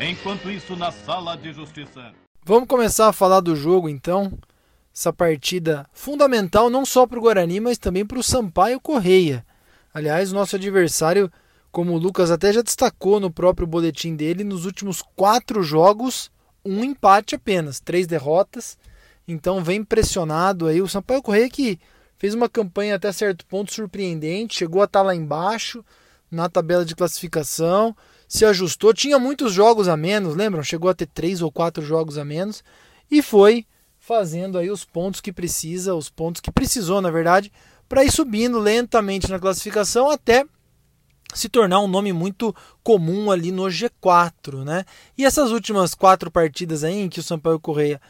Enquanto 0.00 0.48
isso, 0.48 0.76
na 0.76 0.92
sala 0.92 1.36
de 1.36 1.52
justiça. 1.52 2.12
Vamos 2.44 2.68
começar 2.68 3.08
a 3.08 3.12
falar 3.12 3.40
do 3.40 3.56
jogo 3.56 3.88
então. 3.88 4.32
Essa 4.94 5.12
partida 5.12 5.86
fundamental 5.92 6.70
não 6.70 6.86
só 6.86 7.04
para 7.04 7.18
o 7.18 7.22
Guarani, 7.22 7.58
mas 7.58 7.78
também 7.78 8.06
para 8.06 8.18
o 8.18 8.22
Sampaio 8.22 8.80
Correia. 8.80 9.44
Aliás, 9.92 10.30
nosso 10.30 10.54
adversário, 10.54 11.30
como 11.72 11.94
o 11.94 11.98
Lucas 11.98 12.30
até 12.30 12.52
já 12.52 12.62
destacou 12.62 13.18
no 13.18 13.28
próprio 13.28 13.66
boletim 13.66 14.14
dele, 14.14 14.44
nos 14.44 14.66
últimos 14.66 15.02
quatro 15.16 15.64
jogos, 15.64 16.30
um 16.64 16.84
empate 16.84 17.34
apenas, 17.34 17.80
três 17.80 18.06
derrotas. 18.06 18.78
Então 19.26 19.64
vem 19.64 19.82
pressionado 19.82 20.68
aí 20.68 20.80
o 20.80 20.88
Sampaio 20.88 21.22
Correia 21.22 21.50
que 21.50 21.78
fez 22.16 22.34
uma 22.34 22.48
campanha 22.48 22.94
até 22.94 23.10
certo 23.10 23.44
ponto 23.46 23.74
surpreendente, 23.74 24.58
chegou 24.58 24.80
a 24.80 24.84
estar 24.84 25.02
lá 25.02 25.14
embaixo 25.14 25.84
na 26.30 26.48
tabela 26.48 26.84
de 26.84 26.94
classificação, 26.94 27.96
se 28.28 28.44
ajustou, 28.44 28.92
tinha 28.92 29.18
muitos 29.18 29.52
jogos 29.54 29.88
a 29.88 29.96
menos, 29.96 30.36
lembram? 30.36 30.62
Chegou 30.62 30.90
a 30.90 30.94
ter 30.94 31.06
três 31.06 31.40
ou 31.40 31.50
quatro 31.50 31.82
jogos 31.82 32.18
a 32.18 32.24
menos 32.24 32.62
e 33.10 33.22
foi 33.22 33.64
fazendo 33.98 34.58
aí 34.58 34.70
os 34.70 34.84
pontos 34.84 35.20
que 35.20 35.32
precisa, 35.32 35.94
os 35.94 36.10
pontos 36.10 36.40
que 36.40 36.52
precisou, 36.52 37.00
na 37.00 37.10
verdade, 37.10 37.50
para 37.88 38.04
ir 38.04 38.12
subindo 38.12 38.58
lentamente 38.58 39.30
na 39.30 39.38
classificação 39.38 40.10
até 40.10 40.44
se 41.34 41.48
tornar 41.48 41.80
um 41.80 41.88
nome 41.88 42.12
muito 42.12 42.54
comum 42.82 43.30
ali 43.30 43.50
no 43.50 43.64
G4, 43.64 44.64
né? 44.64 44.84
E 45.16 45.24
essas 45.24 45.50
últimas 45.50 45.94
quatro 45.94 46.30
partidas 46.30 46.84
aí 46.84 47.00
em 47.00 47.08
que 47.08 47.20
o 47.20 47.22
Sampaio 47.22 47.60
Correia 47.60 48.00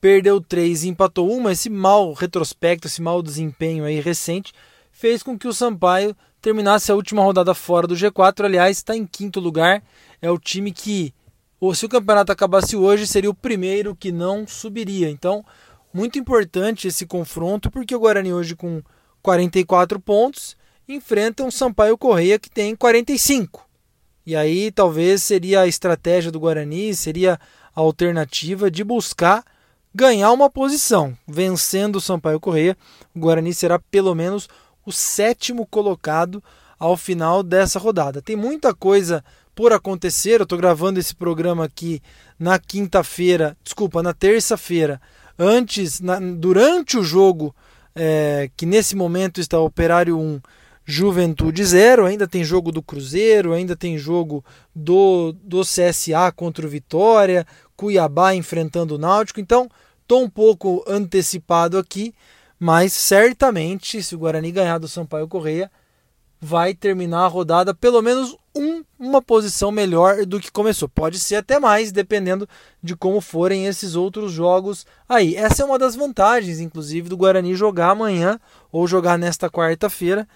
perdeu 0.00 0.40
três 0.40 0.84
e 0.84 0.88
empatou 0.88 1.30
uma, 1.32 1.52
esse 1.52 1.70
mau 1.70 2.12
retrospecto, 2.12 2.86
esse 2.86 3.02
mau 3.02 3.22
desempenho 3.22 3.84
aí 3.84 4.00
recente, 4.00 4.52
fez 4.96 5.22
com 5.22 5.38
que 5.38 5.46
o 5.46 5.52
Sampaio 5.52 6.16
terminasse 6.40 6.90
a 6.90 6.94
última 6.94 7.22
rodada 7.22 7.52
fora 7.52 7.86
do 7.86 7.94
G4. 7.94 8.46
Aliás, 8.46 8.78
está 8.78 8.96
em 8.96 9.04
quinto 9.06 9.38
lugar. 9.38 9.82
É 10.22 10.30
o 10.30 10.38
time 10.38 10.72
que, 10.72 11.12
se 11.74 11.84
o 11.84 11.88
campeonato 11.88 12.32
acabasse 12.32 12.76
hoje, 12.76 13.06
seria 13.06 13.28
o 13.28 13.34
primeiro 13.34 13.94
que 13.94 14.10
não 14.10 14.46
subiria. 14.46 15.10
Então, 15.10 15.44
muito 15.92 16.18
importante 16.18 16.88
esse 16.88 17.04
confronto, 17.04 17.70
porque 17.70 17.94
o 17.94 18.00
Guarani 18.00 18.32
hoje 18.32 18.56
com 18.56 18.82
44 19.20 20.00
pontos 20.00 20.56
enfrenta 20.88 21.44
um 21.44 21.50
Sampaio 21.50 21.98
Correia 21.98 22.38
que 22.38 22.48
tem 22.48 22.74
45. 22.74 23.68
E 24.24 24.34
aí 24.34 24.72
talvez 24.72 25.22
seria 25.22 25.60
a 25.60 25.66
estratégia 25.66 26.32
do 26.32 26.40
Guarani, 26.40 26.94
seria 26.94 27.38
a 27.74 27.80
alternativa 27.80 28.70
de 28.70 28.82
buscar 28.82 29.44
ganhar 29.94 30.32
uma 30.32 30.48
posição. 30.48 31.16
Vencendo 31.28 31.96
o 31.96 32.00
Sampaio 32.00 32.40
Correia, 32.40 32.76
o 33.14 33.20
Guarani 33.20 33.52
será 33.52 33.78
pelo 33.78 34.14
menos 34.14 34.48
o 34.86 34.92
sétimo 34.92 35.66
colocado 35.66 36.42
ao 36.78 36.96
final 36.96 37.42
dessa 37.42 37.78
rodada. 37.78 38.22
Tem 38.22 38.36
muita 38.36 38.72
coisa 38.72 39.24
por 39.54 39.72
acontecer. 39.72 40.40
Eu 40.40 40.44
estou 40.44 40.56
gravando 40.56 41.00
esse 41.00 41.14
programa 41.14 41.64
aqui 41.64 42.00
na 42.38 42.58
quinta-feira, 42.58 43.56
desculpa, 43.64 44.02
na 44.02 44.14
terça-feira, 44.14 45.00
antes, 45.38 46.00
na, 46.00 46.20
durante 46.20 46.96
o 46.96 47.02
jogo 47.02 47.54
é, 47.94 48.48
que 48.56 48.64
nesse 48.64 48.94
momento 48.94 49.40
está 49.40 49.58
Operário 49.58 50.18
1, 50.18 50.40
Juventude 50.84 51.64
0. 51.64 52.06
Ainda 52.06 52.28
tem 52.28 52.44
jogo 52.44 52.70
do 52.70 52.82
Cruzeiro, 52.82 53.52
ainda 53.52 53.74
tem 53.74 53.98
jogo 53.98 54.44
do, 54.74 55.32
do 55.42 55.62
CSA 55.62 56.30
contra 56.34 56.64
o 56.64 56.70
Vitória, 56.70 57.46
Cuiabá 57.74 58.34
enfrentando 58.34 58.94
o 58.94 58.98
Náutico. 58.98 59.40
Então, 59.40 59.68
Estou 60.06 60.22
um 60.22 60.30
pouco 60.30 60.84
antecipado 60.86 61.76
aqui, 61.76 62.14
mas 62.58 62.92
certamente, 62.92 64.02
se 64.02 64.14
o 64.14 64.18
Guarani 64.18 64.50
ganhar 64.50 64.78
do 64.78 64.88
Sampaio 64.88 65.28
Correia, 65.28 65.70
vai 66.40 66.74
terminar 66.74 67.24
a 67.24 67.28
rodada 67.28 67.74
pelo 67.74 68.02
menos 68.02 68.36
um, 68.54 68.82
uma 68.98 69.20
posição 69.20 69.70
melhor 69.70 70.24
do 70.24 70.40
que 70.40 70.50
começou. 70.50 70.88
Pode 70.88 71.18
ser 71.18 71.36
até 71.36 71.58
mais, 71.58 71.92
dependendo 71.92 72.48
de 72.82 72.96
como 72.96 73.20
forem 73.20 73.66
esses 73.66 73.94
outros 73.94 74.32
jogos 74.32 74.86
aí. 75.08 75.34
Essa 75.34 75.62
é 75.62 75.66
uma 75.66 75.78
das 75.78 75.94
vantagens, 75.94 76.60
inclusive, 76.60 77.08
do 77.08 77.16
Guarani 77.16 77.54
jogar 77.54 77.90
amanhã 77.90 78.38
ou 78.70 78.86
jogar 78.86 79.18
nesta 79.18 79.50
quarta-feira 79.50 80.26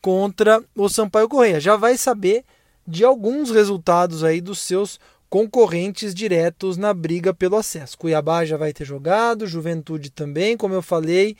contra 0.00 0.62
o 0.76 0.88
Sampaio 0.88 1.28
Correia. 1.28 1.60
Já 1.60 1.76
vai 1.76 1.96
saber 1.96 2.44
de 2.86 3.04
alguns 3.04 3.50
resultados 3.50 4.24
aí 4.24 4.40
dos 4.40 4.60
seus 4.60 4.98
concorrentes 5.28 6.14
diretos 6.14 6.76
na 6.76 6.94
briga 6.94 7.34
pelo 7.34 7.56
acesso. 7.56 7.98
Cuiabá 7.98 8.44
já 8.44 8.56
vai 8.56 8.72
ter 8.72 8.84
jogado, 8.84 9.46
Juventude 9.46 10.10
também, 10.10 10.56
como 10.56 10.74
eu 10.74 10.80
falei, 10.80 11.36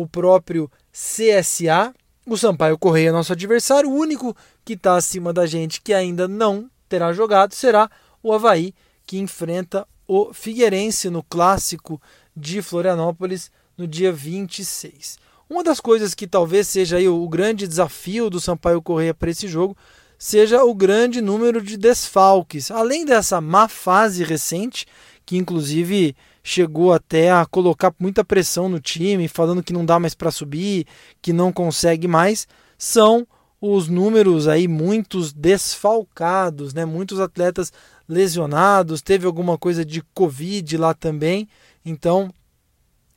o 0.00 0.06
próprio 0.06 0.70
CSA, 0.92 1.94
o 2.26 2.36
Sampaio 2.36 2.78
Correia, 2.78 3.12
nosso 3.12 3.32
adversário, 3.32 3.90
o 3.90 3.94
único 3.94 4.36
que 4.64 4.74
está 4.74 4.96
acima 4.96 5.32
da 5.32 5.46
gente 5.46 5.80
que 5.80 5.92
ainda 5.92 6.28
não 6.28 6.70
terá 6.88 7.12
jogado 7.12 7.54
será 7.54 7.90
o 8.22 8.32
Havaí, 8.32 8.74
que 9.06 9.18
enfrenta 9.18 9.86
o 10.06 10.32
Figueirense 10.32 11.08
no 11.10 11.22
clássico 11.22 12.00
de 12.36 12.62
Florianópolis 12.62 13.50
no 13.76 13.86
dia 13.86 14.12
26. 14.12 15.18
Uma 15.48 15.64
das 15.64 15.80
coisas 15.80 16.14
que 16.14 16.26
talvez 16.26 16.68
seja 16.68 16.98
o 17.10 17.28
grande 17.28 17.66
desafio 17.66 18.30
do 18.30 18.40
Sampaio 18.40 18.80
Correia 18.80 19.14
para 19.14 19.30
esse 19.30 19.48
jogo 19.48 19.76
seja 20.18 20.62
o 20.62 20.74
grande 20.74 21.20
número 21.20 21.62
de 21.62 21.76
desfalques. 21.76 22.70
Além 22.70 23.04
dessa 23.04 23.40
má 23.40 23.68
fase 23.68 24.22
recente, 24.22 24.86
que 25.24 25.36
inclusive 25.36 26.14
chegou 26.42 26.92
até 26.92 27.30
a 27.30 27.44
colocar 27.46 27.94
muita 27.98 28.24
pressão 28.24 28.68
no 28.68 28.80
time, 28.80 29.28
falando 29.28 29.62
que 29.62 29.72
não 29.72 29.84
dá 29.84 29.98
mais 29.98 30.14
para 30.14 30.30
subir, 30.30 30.86
que 31.20 31.32
não 31.32 31.52
consegue 31.52 32.08
mais, 32.08 32.46
são 32.78 33.26
os 33.60 33.88
números 33.88 34.48
aí 34.48 34.66
muitos 34.66 35.32
desfalcados, 35.32 36.72
né? 36.72 36.84
Muitos 36.84 37.20
atletas 37.20 37.72
lesionados, 38.08 39.02
teve 39.02 39.26
alguma 39.26 39.58
coisa 39.58 39.84
de 39.84 40.02
covid 40.14 40.76
lá 40.78 40.94
também. 40.94 41.46
Então, 41.84 42.32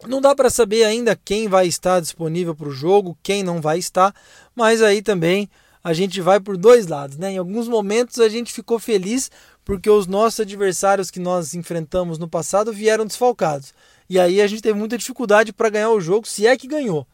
não 0.05 0.19
dá 0.19 0.35
para 0.35 0.49
saber 0.49 0.83
ainda 0.83 1.15
quem 1.15 1.47
vai 1.47 1.67
estar 1.67 2.01
disponível 2.01 2.53
para 2.53 2.67
o 2.67 2.73
jogo, 2.73 3.17
quem 3.23 3.41
não 3.41 3.61
vai 3.61 3.79
estar, 3.79 4.13
mas 4.53 4.81
aí 4.81 5.01
também 5.01 5.49
a 5.83 5.93
gente 5.93 6.21
vai 6.21 6.39
por 6.39 6.57
dois 6.57 6.87
lados, 6.87 7.17
né? 7.17 7.31
Em 7.31 7.37
alguns 7.37 7.67
momentos 7.67 8.19
a 8.19 8.29
gente 8.29 8.53
ficou 8.53 8.79
feliz 8.79 9.29
porque 9.65 9.89
os 9.89 10.07
nossos 10.07 10.41
adversários 10.41 11.09
que 11.09 11.19
nós 11.19 11.53
enfrentamos 11.53 12.17
no 12.17 12.27
passado 12.27 12.73
vieram 12.73 13.05
desfalcados. 13.05 13.73
E 14.09 14.19
aí 14.19 14.41
a 14.41 14.47
gente 14.47 14.61
teve 14.61 14.77
muita 14.77 14.97
dificuldade 14.97 15.53
para 15.53 15.69
ganhar 15.69 15.89
o 15.91 16.01
jogo, 16.01 16.27
se 16.27 16.45
é 16.45 16.57
que 16.57 16.67
ganhou. 16.67 17.07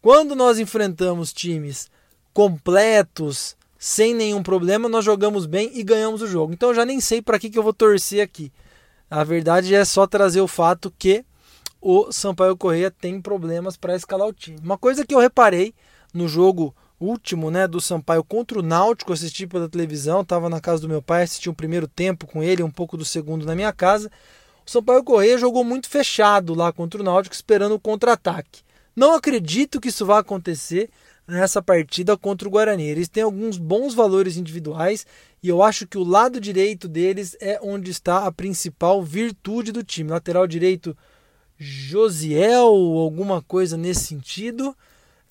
Quando 0.00 0.34
nós 0.34 0.58
enfrentamos 0.58 1.32
times 1.32 1.90
completos, 2.32 3.56
sem 3.78 4.14
nenhum 4.14 4.42
problema, 4.42 4.88
nós 4.88 5.04
jogamos 5.04 5.46
bem 5.46 5.70
e 5.74 5.82
ganhamos 5.82 6.22
o 6.22 6.26
jogo. 6.26 6.52
Então 6.52 6.70
eu 6.70 6.74
já 6.74 6.84
nem 6.84 7.00
sei 7.00 7.20
para 7.20 7.38
que, 7.38 7.50
que 7.50 7.58
eu 7.58 7.62
vou 7.62 7.72
torcer 7.72 8.22
aqui. 8.22 8.50
A 9.10 9.22
verdade 9.22 9.74
é 9.74 9.84
só 9.84 10.06
trazer 10.06 10.40
o 10.40 10.48
fato 10.48 10.92
que 10.98 11.24
o 11.80 12.10
Sampaio 12.12 12.56
Correia 12.56 12.90
tem 12.90 13.20
problemas 13.20 13.76
para 13.76 13.94
escalar 13.94 14.26
o 14.26 14.32
time. 14.32 14.58
Uma 14.62 14.78
coisa 14.78 15.04
que 15.04 15.14
eu 15.14 15.18
reparei 15.18 15.74
no 16.14 16.28
jogo 16.28 16.74
último, 17.02 17.50
né, 17.50 17.66
do 17.66 17.80
Sampaio 17.80 18.24
contra 18.24 18.58
o 18.58 18.62
Náutico, 18.62 19.12
assisti 19.12 19.46
pela 19.46 19.68
televisão, 19.68 20.22
estava 20.22 20.48
na 20.48 20.60
casa 20.60 20.82
do 20.82 20.88
meu 20.88 21.02
pai, 21.02 21.22
assisti 21.22 21.48
o 21.48 21.54
primeiro 21.54 21.86
tempo 21.86 22.26
com 22.26 22.42
ele, 22.42 22.62
um 22.62 22.70
pouco 22.70 22.96
do 22.96 23.04
segundo 23.04 23.44
na 23.44 23.54
minha 23.54 23.72
casa. 23.72 24.10
O 24.66 24.70
Sampaio 24.70 25.02
Correia 25.02 25.38
jogou 25.38 25.64
muito 25.64 25.88
fechado 25.88 26.54
lá 26.54 26.72
contra 26.72 27.00
o 27.00 27.04
Náutico, 27.04 27.34
esperando 27.34 27.74
o 27.74 27.80
contra-ataque. 27.80 28.62
Não 28.94 29.14
acredito 29.14 29.80
que 29.80 29.88
isso 29.88 30.04
vá 30.04 30.18
acontecer 30.18 30.90
nessa 31.26 31.62
partida 31.62 32.16
contra 32.16 32.46
o 32.46 32.50
Guarani. 32.50 32.84
Eles 32.84 33.08
têm 33.08 33.22
alguns 33.22 33.56
bons 33.56 33.94
valores 33.94 34.36
individuais 34.36 35.06
e 35.42 35.48
eu 35.48 35.62
acho 35.62 35.86
que 35.86 35.98
o 35.98 36.04
lado 36.04 36.40
direito 36.40 36.88
deles 36.88 37.36
é 37.40 37.58
onde 37.62 37.90
está 37.90 38.26
a 38.26 38.32
principal 38.32 39.02
virtude 39.02 39.72
do 39.72 39.82
time. 39.82 40.10
Lateral 40.10 40.46
direito 40.46 40.96
Josiel, 41.58 42.66
alguma 42.66 43.40
coisa 43.40 43.76
nesse 43.76 44.04
sentido 44.04 44.76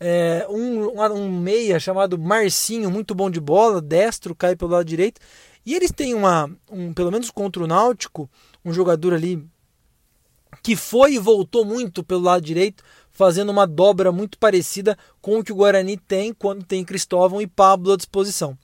é, 0.03 0.47
um, 0.49 0.99
um 1.13 1.31
meia 1.39 1.79
chamado 1.79 2.17
Marcinho, 2.17 2.89
muito 2.89 3.13
bom 3.13 3.29
de 3.29 3.39
bola, 3.39 3.79
destro, 3.79 4.33
cai 4.33 4.55
pelo 4.55 4.71
lado 4.71 4.83
direito. 4.83 5.21
E 5.63 5.75
eles 5.75 5.91
têm 5.91 6.15
uma, 6.15 6.49
um, 6.71 6.91
pelo 6.91 7.11
menos 7.11 7.29
contra 7.29 7.63
o 7.63 7.67
Náutico, 7.67 8.27
um 8.65 8.73
jogador 8.73 9.13
ali 9.13 9.47
que 10.63 10.75
foi 10.75 11.13
e 11.13 11.19
voltou 11.19 11.63
muito 11.63 12.03
pelo 12.03 12.21
lado 12.21 12.43
direito, 12.43 12.83
fazendo 13.11 13.51
uma 13.51 13.67
dobra 13.67 14.11
muito 14.11 14.39
parecida 14.39 14.97
com 15.21 15.37
o 15.37 15.43
que 15.43 15.51
o 15.51 15.55
Guarani 15.55 15.97
tem 15.97 16.33
quando 16.33 16.65
tem 16.65 16.83
Cristóvão 16.83 17.39
e 17.39 17.45
Pablo 17.45 17.93
à 17.93 17.95
disposição. 17.95 18.57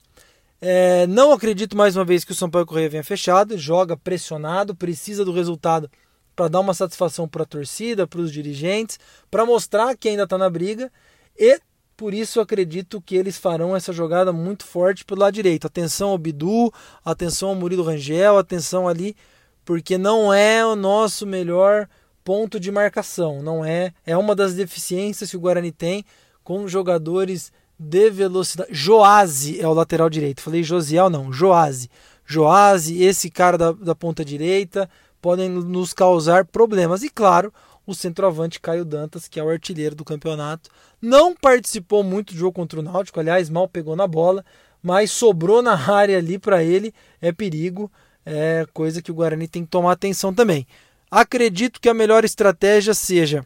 É, 0.60 1.06
não 1.06 1.32
acredito 1.32 1.76
mais 1.76 1.96
uma 1.96 2.04
vez 2.04 2.24
que 2.24 2.32
o 2.32 2.34
Sampaio 2.34 2.66
Correia 2.66 2.90
venha 2.90 3.04
fechado, 3.04 3.56
joga 3.56 3.96
pressionado, 3.96 4.74
precisa 4.74 5.24
do 5.24 5.32
resultado 5.32 5.88
para 6.34 6.48
dar 6.48 6.60
uma 6.60 6.74
satisfação 6.74 7.28
para 7.28 7.44
a 7.44 7.46
torcida, 7.46 8.08
para 8.08 8.20
os 8.20 8.32
dirigentes, 8.32 8.98
para 9.30 9.46
mostrar 9.46 9.96
que 9.96 10.08
ainda 10.08 10.24
está 10.24 10.36
na 10.36 10.50
briga 10.50 10.90
e 11.38 11.60
por 11.96 12.14
isso 12.14 12.40
acredito 12.40 13.00
que 13.00 13.16
eles 13.16 13.36
farão 13.36 13.74
essa 13.74 13.92
jogada 13.92 14.32
muito 14.32 14.64
forte 14.64 15.04
pelo 15.04 15.20
lado 15.20 15.34
direito. 15.34 15.66
Atenção 15.66 16.10
ao 16.10 16.18
Bidu, 16.18 16.72
atenção 17.04 17.50
ao 17.50 17.54
Murilo 17.54 17.82
Rangel, 17.82 18.38
atenção 18.38 18.86
ali, 18.86 19.16
porque 19.64 19.98
não 19.98 20.32
é 20.32 20.64
o 20.64 20.76
nosso 20.76 21.26
melhor 21.26 21.88
ponto 22.24 22.60
de 22.60 22.70
marcação, 22.70 23.42
não 23.42 23.64
é, 23.64 23.92
é 24.04 24.16
uma 24.16 24.34
das 24.34 24.54
deficiências 24.54 25.30
que 25.30 25.36
o 25.36 25.40
Guarani 25.40 25.72
tem 25.72 26.04
com 26.44 26.68
jogadores 26.68 27.50
de 27.78 28.10
velocidade. 28.10 28.70
Joase 28.72 29.60
é 29.60 29.66
o 29.66 29.72
lateral 29.72 30.10
direito. 30.10 30.40
Falei 30.40 30.62
Josiel, 30.62 31.08
não, 31.08 31.32
Joase. 31.32 31.90
Joase, 32.24 33.02
esse 33.02 33.30
cara 33.30 33.56
da, 33.56 33.72
da 33.72 33.94
ponta 33.94 34.24
direita, 34.24 34.90
podem 35.20 35.48
nos 35.48 35.92
causar 35.92 36.44
problemas. 36.44 37.02
E 37.02 37.08
claro, 37.08 37.52
o 37.88 37.94
centroavante 37.94 38.60
Caio 38.60 38.84
Dantas, 38.84 39.26
que 39.26 39.40
é 39.40 39.42
o 39.42 39.48
artilheiro 39.48 39.94
do 39.94 40.04
campeonato. 40.04 40.68
Não 41.00 41.34
participou 41.34 42.04
muito 42.04 42.34
do 42.34 42.38
jogo 42.38 42.52
contra 42.52 42.78
o 42.78 42.82
Náutico, 42.82 43.18
aliás, 43.18 43.48
mal 43.48 43.66
pegou 43.66 43.96
na 43.96 44.06
bola, 44.06 44.44
mas 44.82 45.10
sobrou 45.10 45.62
na 45.62 45.72
área 45.90 46.18
ali 46.18 46.38
para 46.38 46.62
ele, 46.62 46.92
é 47.18 47.32
perigo, 47.32 47.90
é 48.26 48.66
coisa 48.74 49.00
que 49.00 49.10
o 49.10 49.14
Guarani 49.14 49.48
tem 49.48 49.64
que 49.64 49.70
tomar 49.70 49.92
atenção 49.92 50.34
também. 50.34 50.66
Acredito 51.10 51.80
que 51.80 51.88
a 51.88 51.94
melhor 51.94 52.26
estratégia 52.26 52.92
seja 52.92 53.42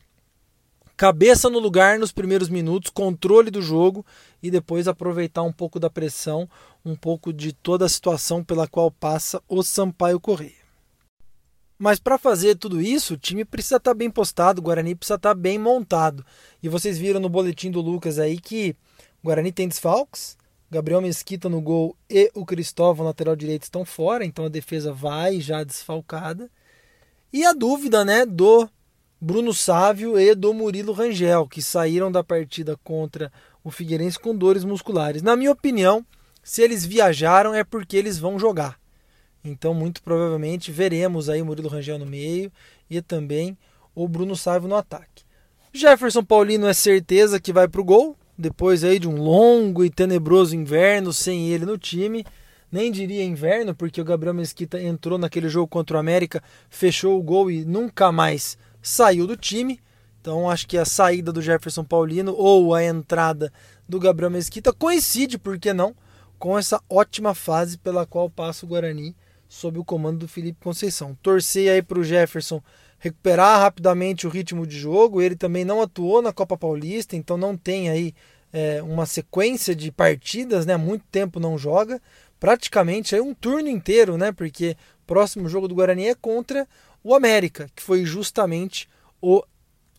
cabeça 0.97 1.49
no 1.49 1.61
lugar 1.61 1.97
nos 1.97 2.11
primeiros 2.11 2.49
minutos, 2.49 2.91
controle 2.91 3.49
do 3.49 3.63
jogo 3.63 4.05
e 4.43 4.51
depois 4.51 4.89
aproveitar 4.89 5.43
um 5.43 5.53
pouco 5.53 5.79
da 5.79 5.89
pressão, 5.89 6.49
um 6.85 6.97
pouco 6.97 7.33
de 7.33 7.53
toda 7.53 7.85
a 7.85 7.89
situação 7.89 8.43
pela 8.43 8.67
qual 8.67 8.91
passa 8.91 9.41
o 9.49 9.63
Sampaio 9.63 10.19
Correia. 10.19 10.62
Mas 11.83 11.99
para 11.99 12.17
fazer 12.17 12.55
tudo 12.55 12.81
isso, 12.81 13.15
o 13.15 13.17
time 13.17 13.45
precisa 13.45 13.75
estar 13.75 13.91
tá 13.91 13.95
bem 13.95 14.09
postado, 14.09 14.61
o 14.61 14.62
Guarani 14.62 14.95
precisa 14.95 15.17
estar 15.17 15.31
tá 15.31 15.35
bem 15.35 15.59
montado. 15.59 16.25
E 16.62 16.69
vocês 16.69 16.97
viram 16.97 17.19
no 17.19 17.29
boletim 17.29 17.73
do 17.73 17.81
Lucas 17.81 18.21
aí 18.21 18.39
que 18.39 18.77
o 19.21 19.27
Guarani 19.27 19.51
tem 19.51 19.67
desfalques, 19.67 20.39
Gabriel 20.71 21.03
Mesquita 21.03 21.49
no 21.49 21.61
gol 21.61 21.97
e 22.09 22.31
o 22.37 22.47
Cristóvão, 22.47 23.05
lateral 23.05 23.35
direito, 23.35 23.65
estão 23.65 23.85
fora, 23.85 24.25
então 24.25 24.45
a 24.45 24.49
defesa 24.49 24.93
vai 24.93 25.41
já 25.41 25.65
desfalcada. 25.65 26.49
E 27.33 27.45
a 27.45 27.53
dúvida, 27.53 28.05
né, 28.05 28.25
do 28.25 28.69
Bruno 29.21 29.53
Sávio 29.53 30.17
e 30.17 30.37
do 30.37 30.55
Murilo 30.55 30.93
Rangel, 30.93 31.49
que 31.49 31.61
saíram 31.61 32.12
da 32.12 32.23
partida 32.23 32.79
contra 32.85 33.33
o 33.65 33.73
Figueirense 33.73 34.21
com 34.21 34.37
dores 34.37 34.62
musculares. 34.62 35.21
Na 35.21 35.35
minha 35.35 35.51
opinião, 35.51 36.07
se 36.45 36.62
eles 36.62 36.87
viajaram 36.87 37.53
é 37.53 37.65
porque 37.65 37.97
eles 37.97 38.21
vão 38.21 38.39
jogar. 38.39 38.81
Então, 39.45 39.75
muito 39.75 40.03
provavelmente 40.03 40.71
veremos 40.71 41.29
aí 41.29 41.43
o 41.43 41.47
Murilo 41.47 41.69
Rangel 41.69 41.99
no 41.99 42.07
meio 42.07 42.53
e 42.89 43.01
também 43.03 43.57
o 43.95 44.07
Bruno 44.07 44.37
Sávio 44.37 44.69
no 44.69 44.77
ataque. 44.77 45.25
Jefferson 45.73 46.23
Paulino 46.23 46.67
é 46.67 46.75
certeza 46.75 47.41
que 47.41 47.53
vai 47.53 47.67
para 47.67 47.81
o 47.81 47.85
gol, 47.85 48.17
depois 48.37 48.85
aí 48.85 48.99
de 48.99 49.09
um 49.09 49.17
longo 49.17 49.85
e 49.85 49.91
tenebroso 49.91 50.55
inverno 50.55 51.13
sem 51.13 51.49
ele 51.49 51.65
no 51.65 51.79
time. 51.79 52.25
Nem 52.71 52.91
diria 52.91 53.25
inverno, 53.25 53.75
porque 53.75 54.01
o 54.01 54.05
Gabriel 54.05 54.35
Mesquita 54.35 54.81
entrou 54.81 55.19
naquele 55.19 55.49
jogo 55.49 55.69
contra 55.69 55.97
o 55.97 56.01
América, 56.01 56.43
fechou 56.71 57.19
o 57.19 57.23
gol 57.23 57.51
e 57.51 57.65
nunca 57.65 58.13
mais 58.13 58.57
saiu 58.81 59.27
do 59.27 59.37
time. 59.37 59.81
Então 60.21 60.49
acho 60.49 60.69
que 60.69 60.79
a 60.79 60.85
saída 60.85 61.33
do 61.33 61.43
Jefferson 61.43 61.85
Paulino 61.85 62.35
ou 62.35 62.75
a 62.75 62.85
entrada 62.85 63.53
do 63.88 63.99
Gabriel 63.99 64.31
Mesquita 64.31 64.73
coincide, 64.73 65.37
por 65.37 65.59
que 65.59 65.73
não, 65.73 65.95
com 66.38 66.59
essa 66.59 66.81
ótima 66.88 67.35
fase 67.35 67.77
pela 67.77 68.07
qual 68.07 68.31
passa 68.31 68.64
o 68.64 68.69
Guarani 68.69 69.14
sob 69.53 69.79
o 69.79 69.85
comando 69.85 70.21
do 70.21 70.29
Felipe 70.29 70.65
Conceição. 70.65 71.15
Torcer 71.23 71.71
aí 71.71 71.83
para 71.83 71.99
o 71.99 72.03
Jefferson 72.03 72.62
recuperar 72.99 73.61
rapidamente 73.61 74.27
o 74.27 74.31
ritmo 74.31 74.67
de 74.67 74.79
jogo. 74.79 75.21
Ele 75.21 75.37
também 75.37 75.62
não 75.62 75.83
atuou 75.83 76.23
na 76.23 76.33
Copa 76.33 76.57
Paulista, 76.57 77.17
então 77.17 77.37
não 77.37 77.55
tem 77.55 77.91
aí 77.91 78.15
é, 78.51 78.83
uma 78.83 79.05
sequência 79.05 79.75
de 79.75 79.93
partidas, 79.93 80.65
né? 80.65 80.79
Muito 80.79 81.05
tempo 81.12 81.38
não 81.38 81.59
joga, 81.59 82.01
praticamente 82.41 83.15
aí 83.15 83.21
um 83.21 83.35
turno 83.35 83.69
inteiro, 83.69 84.17
né? 84.17 84.33
Porque 84.33 84.75
o 85.03 85.07
próximo 85.07 85.47
jogo 85.51 85.69
do 85.69 85.75
Guarani 85.75 86.09
é 86.09 86.15
contra 86.15 86.67
o 87.05 87.15
América, 87.15 87.69
que 87.77 87.83
foi 87.83 88.07
justamente 88.07 88.88
o 89.21 89.45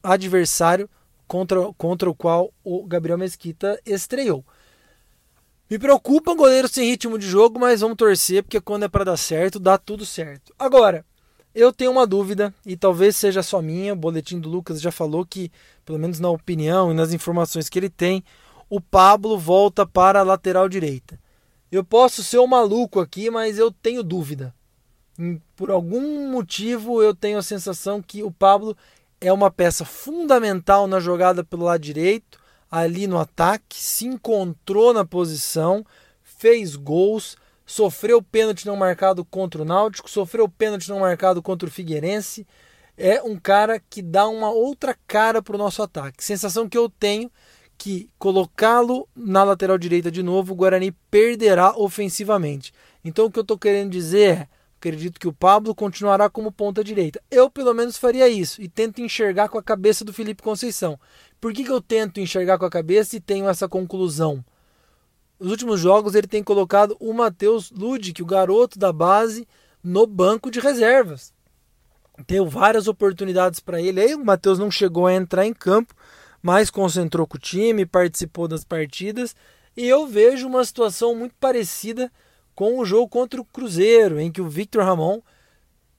adversário 0.02 0.90
contra, 1.28 1.72
contra 1.78 2.10
o 2.10 2.16
qual 2.16 2.52
o 2.64 2.84
Gabriel 2.88 3.20
Mesquita 3.20 3.80
estreou. 3.86 4.44
Me 5.74 5.80
preocupa 5.80 6.30
um 6.30 6.36
goleiro 6.36 6.68
sem 6.68 6.88
ritmo 6.88 7.18
de 7.18 7.28
jogo, 7.28 7.60
mas 7.60 7.82
vamos 7.82 7.98
torcer, 7.98 8.44
porque 8.44 8.62
quando 8.62 8.84
é 8.84 8.88
para 8.88 9.06
dar 9.06 9.18
certo, 9.18 9.60
dá 9.60 9.76
tudo 9.76 10.06
certo. 10.06 10.54
Agora, 10.60 11.04
eu 11.56 11.74
tenho 11.74 11.90
uma 11.90 12.06
dúvida, 12.06 12.54
e 12.64 12.78
talvez 12.78 13.16
seja 13.16 13.42
só 13.42 13.60
minha, 13.60 13.94
o 13.94 13.96
boletim 13.96 14.40
do 14.40 14.48
Lucas 14.48 14.80
já 14.80 14.92
falou 14.92 15.26
que, 15.26 15.52
pelo 15.84 15.98
menos 15.98 16.20
na 16.20 16.30
opinião 16.30 16.92
e 16.92 16.94
nas 16.94 17.12
informações 17.12 17.70
que 17.70 17.80
ele 17.80 17.90
tem, 17.90 18.24
o 18.70 18.80
Pablo 18.80 19.36
volta 19.36 19.84
para 19.84 20.20
a 20.20 20.24
lateral 20.24 20.70
direita. 20.70 21.20
Eu 21.72 21.84
posso 21.84 22.24
ser 22.24 22.38
um 22.38 22.46
maluco 22.46 23.00
aqui, 23.00 23.32
mas 23.32 23.58
eu 23.58 23.72
tenho 23.72 24.04
dúvida. 24.04 24.54
Por 25.56 25.72
algum 25.72 26.30
motivo 26.30 27.02
eu 27.02 27.16
tenho 27.16 27.40
a 27.40 27.42
sensação 27.42 28.00
que 28.00 28.22
o 28.22 28.30
Pablo 28.30 28.78
é 29.20 29.34
uma 29.34 29.50
peça 29.50 29.84
fundamental 29.84 30.86
na 30.86 31.00
jogada 31.00 31.44
pelo 31.44 31.66
lado 31.66 31.82
direito 31.82 32.43
ali 32.74 33.06
no 33.06 33.20
ataque, 33.20 33.78
se 33.78 34.08
encontrou 34.08 34.96
na 34.96 35.06
posição, 35.06 35.86
fez 36.24 36.76
gols, 36.76 37.38
sofreu 37.64 38.20
pênalti 38.20 38.66
não 38.66 38.76
marcado 38.76 39.24
contra 39.24 39.62
o 39.62 39.66
Náutico, 39.66 40.10
sofreu 40.10 40.50
pênalti 40.50 40.90
não 40.90 41.02
marcado 41.02 41.40
contra 41.40 41.70
o 41.70 41.72
Figueirense. 41.72 42.48
É 42.98 43.22
um 43.22 43.38
cara 43.38 43.80
que 43.80 44.02
dá 44.02 44.28
uma 44.28 44.50
outra 44.50 44.98
cara 45.06 45.40
para 45.40 45.54
o 45.54 45.60
nosso 45.60 45.84
ataque. 45.84 46.24
Sensação 46.24 46.68
que 46.68 46.76
eu 46.76 46.90
tenho 46.90 47.32
que 47.78 48.10
colocá-lo 48.18 49.08
na 49.16 49.44
lateral 49.44 49.78
direita 49.78 50.10
de 50.10 50.24
novo, 50.24 50.54
o 50.54 50.56
Guarani 50.56 50.92
perderá 51.12 51.78
ofensivamente. 51.78 52.74
Então 53.06 53.26
o 53.26 53.32
que 53.32 53.38
eu 53.38 53.44
estou 53.44 53.58
querendo 53.58 53.92
dizer 53.92 54.30
é 54.30 54.48
Acredito 54.84 55.18
que 55.18 55.30
o 55.30 55.32
Pablo 55.32 55.74
continuará 55.74 56.30
como 56.30 56.52
ponta 56.52 56.84
direita. 56.84 57.24
Eu, 57.32 57.50
pelo 57.50 57.74
menos, 57.74 57.96
faria 57.96 58.28
isso 58.28 58.62
e 58.62 58.68
tento 58.68 59.00
enxergar 59.00 59.48
com 59.48 59.58
a 59.58 59.64
cabeça 59.64 60.04
do 60.04 60.12
Felipe 60.12 60.44
Conceição. 60.44 61.00
Por 61.40 61.54
que, 61.54 61.64
que 61.64 61.72
eu 61.72 61.80
tento 61.80 62.20
enxergar 62.20 62.60
com 62.60 62.66
a 62.66 62.70
cabeça 62.70 63.16
e 63.16 63.22
tenho 63.22 63.48
essa 63.48 63.70
conclusão? 63.70 64.44
Nos 65.40 65.52
últimos 65.52 65.80
jogos, 65.80 66.16
ele 66.16 66.28
tem 66.28 66.44
colocado 66.44 66.98
o 67.00 67.14
Matheus 67.14 67.72
Ludic, 67.72 68.22
o 68.22 68.26
garoto 68.26 68.78
da 68.78 68.92
base, 68.92 69.48
no 69.82 70.06
banco 70.06 70.52
de 70.52 70.60
reservas. 70.60 71.34
Deu 72.28 72.46
várias 72.46 72.86
oportunidades 72.86 73.62
para 73.62 73.82
ele. 73.82 74.02
Aí 74.02 74.14
o 74.14 74.26
Matheus 74.26 74.60
não 74.60 74.70
chegou 74.70 75.08
a 75.08 75.14
entrar 75.14 75.46
em 75.46 75.54
campo, 75.54 75.96
mas 76.42 76.70
concentrou 76.70 77.26
com 77.26 77.38
o 77.38 77.40
time, 77.40 77.86
participou 77.86 78.50
das 78.50 78.66
partidas. 78.66 79.34
E 79.78 79.88
eu 79.88 80.06
vejo 80.06 80.46
uma 80.46 80.66
situação 80.66 81.16
muito 81.16 81.36
parecida 81.40 82.12
com 82.56 82.80
o 82.80 82.86
jogo 82.86 83.08
contra 83.08 83.42
o 83.42 83.46
Cruzeiro, 83.46 84.20
em 84.20 84.32
que 84.32 84.42
o 84.42 84.50
Victor 84.50 84.84
Ramon 84.84 85.22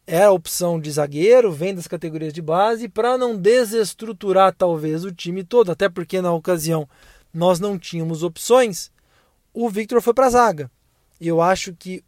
era 0.07 0.27
a 0.27 0.33
opção 0.33 0.79
de 0.79 0.91
zagueiro, 0.91 1.51
vem 1.51 1.75
das 1.75 1.87
categorias 1.87 2.33
de 2.33 2.43
base, 2.43 2.89
para 2.89 3.17
não 3.17 3.37
desestruturar 3.37 4.55
talvez 4.55 5.05
o 5.05 5.13
time 5.13 5.43
todo, 5.43 5.73
até 5.73 5.89
porque 5.89 6.21
na 6.21 6.33
ocasião 6.33 6.89
nós 7.33 7.59
não 7.59 7.79
tínhamos 7.79 8.23
opções, 8.23 8.93
o 9.53 9.69
Victor 9.69 10.01
foi 10.03 10.13
para 10.13 10.27
a 10.27 10.31
zaga. 10.31 10.71
Eu 11.21 11.41
acho 11.41 11.73
que 11.75 12.05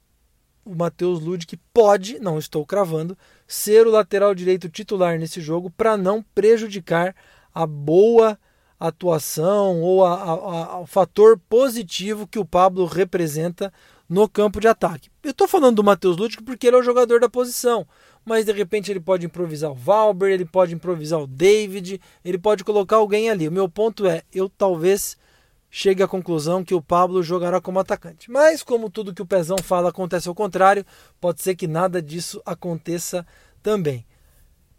o 0.64 0.74
Matheus 0.74 1.20
Ludic 1.20 1.56
pode, 1.72 2.18
não 2.18 2.38
estou 2.38 2.66
cravando, 2.66 3.16
ser 3.46 3.86
o 3.86 3.90
lateral 3.90 4.34
direito 4.34 4.68
titular 4.68 5.18
nesse 5.18 5.40
jogo 5.40 5.70
para 5.70 5.96
não 5.96 6.22
prejudicar 6.34 7.14
a 7.54 7.66
boa 7.66 8.38
atuação 8.78 9.80
ou 9.80 10.04
a, 10.04 10.14
a, 10.14 10.32
a, 10.32 10.80
o 10.80 10.86
fator 10.86 11.40
positivo 11.48 12.26
que 12.26 12.38
o 12.38 12.44
Pablo 12.44 12.84
representa 12.84 13.72
no 14.08 14.28
campo 14.28 14.60
de 14.60 14.68
ataque. 14.68 15.10
Eu 15.22 15.30
estou 15.30 15.48
falando 15.48 15.76
do 15.76 15.84
Matheus 15.84 16.16
Lúdico 16.16 16.44
porque 16.44 16.66
ele 16.66 16.76
é 16.76 16.78
o 16.78 16.82
jogador 16.82 17.20
da 17.20 17.28
posição, 17.28 17.86
mas 18.24 18.44
de 18.44 18.52
repente 18.52 18.90
ele 18.90 19.00
pode 19.00 19.26
improvisar 19.26 19.70
o 19.70 19.74
Valber, 19.74 20.30
ele 20.30 20.44
pode 20.44 20.74
improvisar 20.74 21.20
o 21.20 21.26
David, 21.26 22.00
ele 22.24 22.38
pode 22.38 22.64
colocar 22.64 22.96
alguém 22.96 23.30
ali. 23.30 23.48
O 23.48 23.52
meu 23.52 23.68
ponto 23.68 24.06
é, 24.06 24.22
eu 24.32 24.48
talvez 24.48 25.16
chegue 25.70 26.02
à 26.02 26.08
conclusão 26.08 26.64
que 26.64 26.74
o 26.74 26.80
Pablo 26.80 27.22
jogará 27.22 27.60
como 27.60 27.78
atacante. 27.78 28.30
Mas 28.30 28.62
como 28.62 28.88
tudo 28.88 29.14
que 29.14 29.22
o 29.22 29.26
Pezão 29.26 29.58
fala 29.58 29.90
acontece 29.90 30.28
ao 30.28 30.34
contrário, 30.34 30.86
pode 31.20 31.42
ser 31.42 31.54
que 31.54 31.66
nada 31.66 32.00
disso 32.00 32.40
aconteça 32.46 33.26
também. 33.62 34.06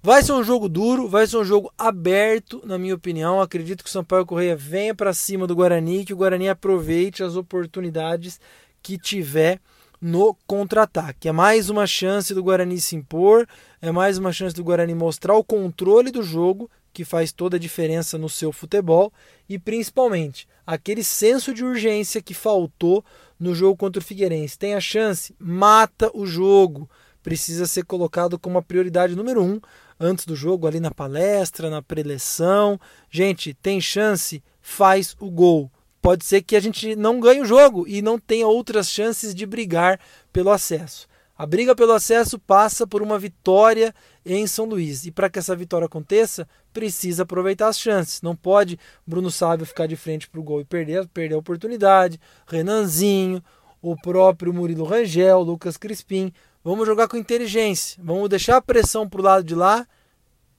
Vai 0.01 0.23
ser 0.23 0.31
um 0.31 0.43
jogo 0.43 0.69
duro, 0.69 1.07
vai 1.07 1.27
ser 1.27 1.37
um 1.37 1.43
jogo 1.43 1.71
aberto, 1.77 2.61
na 2.63 2.77
minha 2.77 2.95
opinião. 2.95 3.41
Acredito 3.41 3.83
que 3.83 3.89
o 3.89 3.91
Sampaio 3.91 4.25
Correia 4.25 4.55
venha 4.55 4.95
para 4.95 5.13
cima 5.13 5.45
do 5.45 5.55
Guarani, 5.55 6.05
que 6.05 6.13
o 6.13 6.17
Guarani 6.17 6.47
aproveite 6.47 7.23
as 7.23 7.35
oportunidades 7.35 8.39
que 8.87 8.97
tiver 8.97 9.59
no 9.99 10.33
contra-ataque. 10.47 11.27
É 11.27 11.31
mais 11.33 11.69
uma 11.69 11.85
chance 11.85 12.33
do 12.33 12.41
Guarani 12.41 12.79
se 12.79 12.95
impor, 12.95 13.45
é 13.81 13.91
mais 13.91 14.17
uma 14.17 14.31
chance 14.31 14.55
do 14.55 14.63
Guarani 14.63 14.95
mostrar 14.95 15.35
o 15.35 15.43
controle 15.43 16.09
do 16.09 16.23
jogo, 16.23 16.71
que 16.93 17.03
faz 17.03 17.33
toda 17.33 17.57
a 17.57 17.59
diferença 17.59 18.17
no 18.17 18.29
seu 18.29 18.53
futebol 18.53 19.11
e 19.49 19.59
principalmente 19.59 20.47
aquele 20.65 21.03
senso 21.03 21.53
de 21.53 21.65
urgência 21.65 22.21
que 22.21 22.33
faltou 22.33 23.03
no 23.37 23.53
jogo 23.53 23.75
contra 23.75 24.01
o 24.01 24.05
Figueirense. 24.05 24.57
Tem 24.57 24.73
a 24.73 24.79
chance, 24.79 25.35
mata 25.37 26.09
o 26.13 26.25
jogo. 26.25 26.89
Precisa 27.21 27.67
ser 27.67 27.83
colocado 27.83 28.39
como 28.39 28.57
a 28.57 28.63
prioridade 28.63 29.17
número 29.17 29.43
um 29.43 29.59
antes 29.99 30.25
do 30.25 30.33
jogo, 30.33 30.65
ali 30.65 30.79
na 30.79 30.91
palestra, 30.91 31.69
na 31.69 31.81
preleção. 31.81 32.79
Gente, 33.11 33.53
tem 33.53 33.81
chance, 33.81 34.41
faz 34.61 35.13
o 35.19 35.29
gol. 35.29 35.69
Pode 36.07 36.23
ser 36.23 36.41
que 36.41 36.55
a 36.55 36.61
gente 36.61 36.95
não 36.95 37.19
ganhe 37.19 37.41
o 37.41 37.45
jogo 37.45 37.85
e 37.85 38.01
não 38.01 38.17
tenha 38.17 38.47
outras 38.47 38.89
chances 38.89 39.35
de 39.35 39.45
brigar 39.45 39.99
pelo 40.31 40.51
acesso. 40.51 41.05
A 41.37 41.45
briga 41.45 41.75
pelo 41.75 41.91
acesso 41.91 42.39
passa 42.39 42.87
por 42.87 43.01
uma 43.01 43.19
vitória 43.19 43.93
em 44.25 44.47
São 44.47 44.63
Luís. 44.63 45.05
E 45.05 45.11
para 45.11 45.29
que 45.29 45.37
essa 45.37 45.53
vitória 45.53 45.85
aconteça, 45.85 46.47
precisa 46.71 47.23
aproveitar 47.23 47.67
as 47.67 47.77
chances. 47.77 48.21
Não 48.21 48.37
pode 48.37 48.79
Bruno 49.05 49.29
Sábio 49.29 49.65
ficar 49.65 49.85
de 49.85 49.97
frente 49.97 50.29
para 50.29 50.39
o 50.39 50.43
gol 50.43 50.61
e 50.61 50.63
perder, 50.63 51.05
perder 51.09 51.35
a 51.35 51.39
oportunidade. 51.39 52.17
Renanzinho, 52.47 53.43
o 53.81 53.93
próprio 53.97 54.53
Murilo 54.53 54.85
Rangel, 54.85 55.41
Lucas 55.41 55.75
Crispim. 55.75 56.31
Vamos 56.63 56.87
jogar 56.87 57.09
com 57.09 57.17
inteligência. 57.17 58.01
Vamos 58.01 58.29
deixar 58.29 58.55
a 58.55 58.61
pressão 58.61 59.09
para 59.09 59.19
o 59.19 59.25
lado 59.25 59.43
de 59.43 59.55
lá 59.55 59.85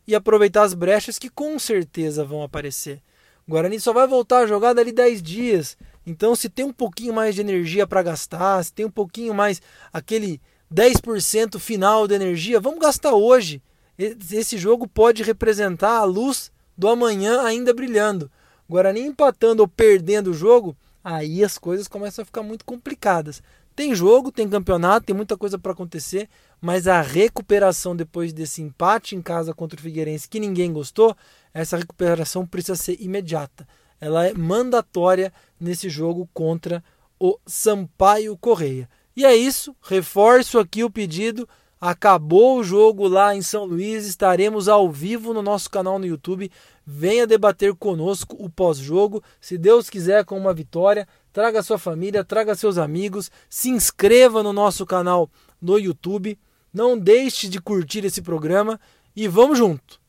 e 0.07 0.15
aproveitar 0.15 0.65
as 0.65 0.75
brechas 0.75 1.19
que 1.19 1.31
com 1.31 1.59
certeza 1.59 2.23
vão 2.23 2.43
aparecer. 2.43 3.01
Guarani 3.49 3.81
só 3.81 3.95
vai 3.95 4.07
voltar 4.07 4.41
a 4.41 4.47
jogar 4.47 4.75
dali 4.75 4.93
10 4.93 5.23
dias. 5.23 5.77
Então, 6.07 6.37
se 6.37 6.51
tem 6.51 6.67
um 6.67 6.73
pouquinho 6.73 7.15
mais 7.15 7.35
de 7.35 7.41
energia 7.41 7.87
para 7.87 8.03
gastar, 8.03 8.63
se 8.63 8.73
tem 8.73 8.85
um 8.85 8.91
pouquinho 8.91 9.33
mais 9.33 9.63
aquele 9.91 10.41
10% 10.73 11.59
final 11.59 12.07
de 12.07 12.15
energia, 12.15 12.61
vamos 12.61 12.79
gastar 12.79 13.15
hoje. 13.15 13.63
Esse 13.99 14.59
jogo 14.59 14.87
pode 14.87 15.23
representar 15.23 15.99
a 15.99 16.05
luz 16.05 16.53
do 16.77 16.89
amanhã 16.89 17.43
ainda 17.43 17.73
brilhando. 17.73 18.31
Guarani 18.69 19.01
empatando 19.01 19.63
ou 19.63 19.69
perdendo 19.69 20.31
o 20.31 20.35
jogo, 20.35 20.77
aí 21.03 21.43
as 21.43 21.57
coisas 21.57 21.89
começam 21.89 22.23
a 22.23 22.27
ficar 22.27 22.43
muito 22.43 22.67
complicadas. 22.67 23.43
Tem 23.79 23.95
jogo, 23.95 24.33
tem 24.33 24.49
campeonato, 24.49 25.07
tem 25.07 25.15
muita 25.15 25.37
coisa 25.37 25.57
para 25.57 25.71
acontecer, 25.71 26.29
mas 26.61 26.89
a 26.89 27.01
recuperação 27.01 27.95
depois 27.95 28.33
desse 28.33 28.61
empate 28.61 29.15
em 29.15 29.23
casa 29.23 29.55
contra 29.55 29.79
o 29.79 29.81
Figueirense 29.81 30.29
que 30.29 30.41
ninguém 30.41 30.73
gostou, 30.73 31.17
essa 31.55 31.77
recuperação 31.77 32.45
precisa 32.45 32.75
ser 32.75 33.01
imediata. 33.01 33.69
Ela 34.01 34.27
é 34.27 34.35
mandatória 34.35 35.33
nesse 35.61 35.89
jogo 35.89 36.29
contra 36.35 36.83
o 37.21 37.39
Sampaio 37.47 38.37
Correia. 38.37 38.91
E 39.15 39.25
é 39.25 39.37
isso, 39.37 39.77
reforço 39.81 40.59
aqui 40.59 40.83
o 40.83 40.91
pedido. 40.91 41.49
Acabou 41.81 42.59
o 42.59 42.65
jogo 42.65 43.07
lá 43.07 43.37
em 43.37 43.43
São 43.43 43.65
Luís, 43.65 44.05
estaremos 44.05 44.69
ao 44.69 44.91
vivo 44.91 45.33
no 45.33 45.43
nosso 45.43 45.71
canal 45.71 45.97
no 45.99 46.07
YouTube. 46.07 46.51
Venha 46.85 47.27
debater 47.27 47.73
conosco 47.75 48.37
o 48.39 48.51
pós-jogo, 48.51 49.23
se 49.41 49.57
Deus 49.57 49.89
quiser, 49.89 50.25
com 50.25 50.37
uma 50.37 50.53
vitória. 50.53 51.07
Traga 51.33 51.63
sua 51.63 51.79
família, 51.79 52.25
traga 52.25 52.57
seus 52.57 52.79
amigos, 52.79 53.31
se 53.49 53.71
inscreva 53.71 54.43
no 54.43 54.53
nosso 54.53 54.85
canal 54.85 55.31
no 55.63 55.79
YouTube. 55.79 56.37
Não 56.75 56.99
deixe 56.99 57.47
de 57.47 57.61
curtir 57.61 58.05
esse 58.05 58.23
programa 58.23 58.81
e 59.15 59.29
vamos 59.29 59.59
junto. 59.59 60.01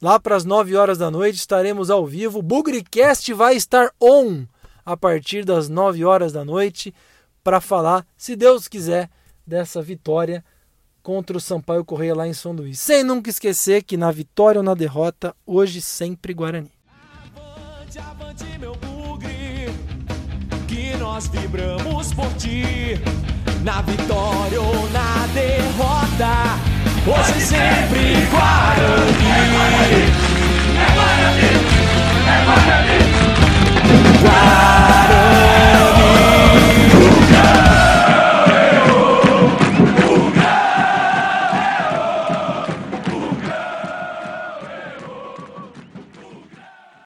Lá 0.00 0.20
para 0.20 0.36
as 0.36 0.44
9 0.44 0.76
horas 0.76 0.98
da 0.98 1.10
noite 1.10 1.36
estaremos 1.36 1.90
ao 1.90 2.06
vivo. 2.06 2.38
O 2.38 2.42
Bugrecast 2.42 3.32
vai 3.34 3.56
estar 3.56 3.90
on 4.00 4.46
a 4.86 4.96
partir 4.96 5.44
das 5.44 5.68
9 5.68 6.04
horas 6.04 6.32
da 6.32 6.44
noite 6.44 6.94
para 7.42 7.60
falar, 7.60 8.06
se 8.16 8.36
Deus 8.36 8.68
quiser, 8.68 9.10
dessa 9.44 9.82
vitória 9.82 10.44
contra 11.08 11.38
o 11.38 11.40
Sampaio 11.40 11.82
Correia 11.86 12.14
lá 12.14 12.28
em 12.28 12.34
São 12.34 12.52
Luís. 12.52 12.78
Sem 12.78 13.02
nunca 13.02 13.30
esquecer 13.30 13.82
que 13.82 13.96
na 13.96 14.10
vitória 14.12 14.58
ou 14.58 14.62
na 14.62 14.74
derrota, 14.74 15.34
hoje 15.46 15.80
sempre 15.80 16.34
Guarani. 16.34 16.70
Avante, 17.34 17.98
avante, 17.98 18.44
meu 18.58 18.76
bugre, 18.76 19.70
que 20.66 20.94
nós 20.98 21.28
vibramos 21.28 22.12
por 22.12 22.30
ti. 22.34 23.00
Na 23.64 23.80
vitória 23.80 24.60
ou 24.60 24.90
na 24.90 25.26
derrota, 25.32 26.58
hoje 27.06 27.40
sempre 27.40 28.26
Guarani. 28.30 29.24
É 29.24 29.48
Guarani, 29.54 30.04
é 30.76 30.88
Guarani, 30.94 31.40
é 32.28 32.44
Guarani. 32.44 32.98
Guarani. 34.20 35.37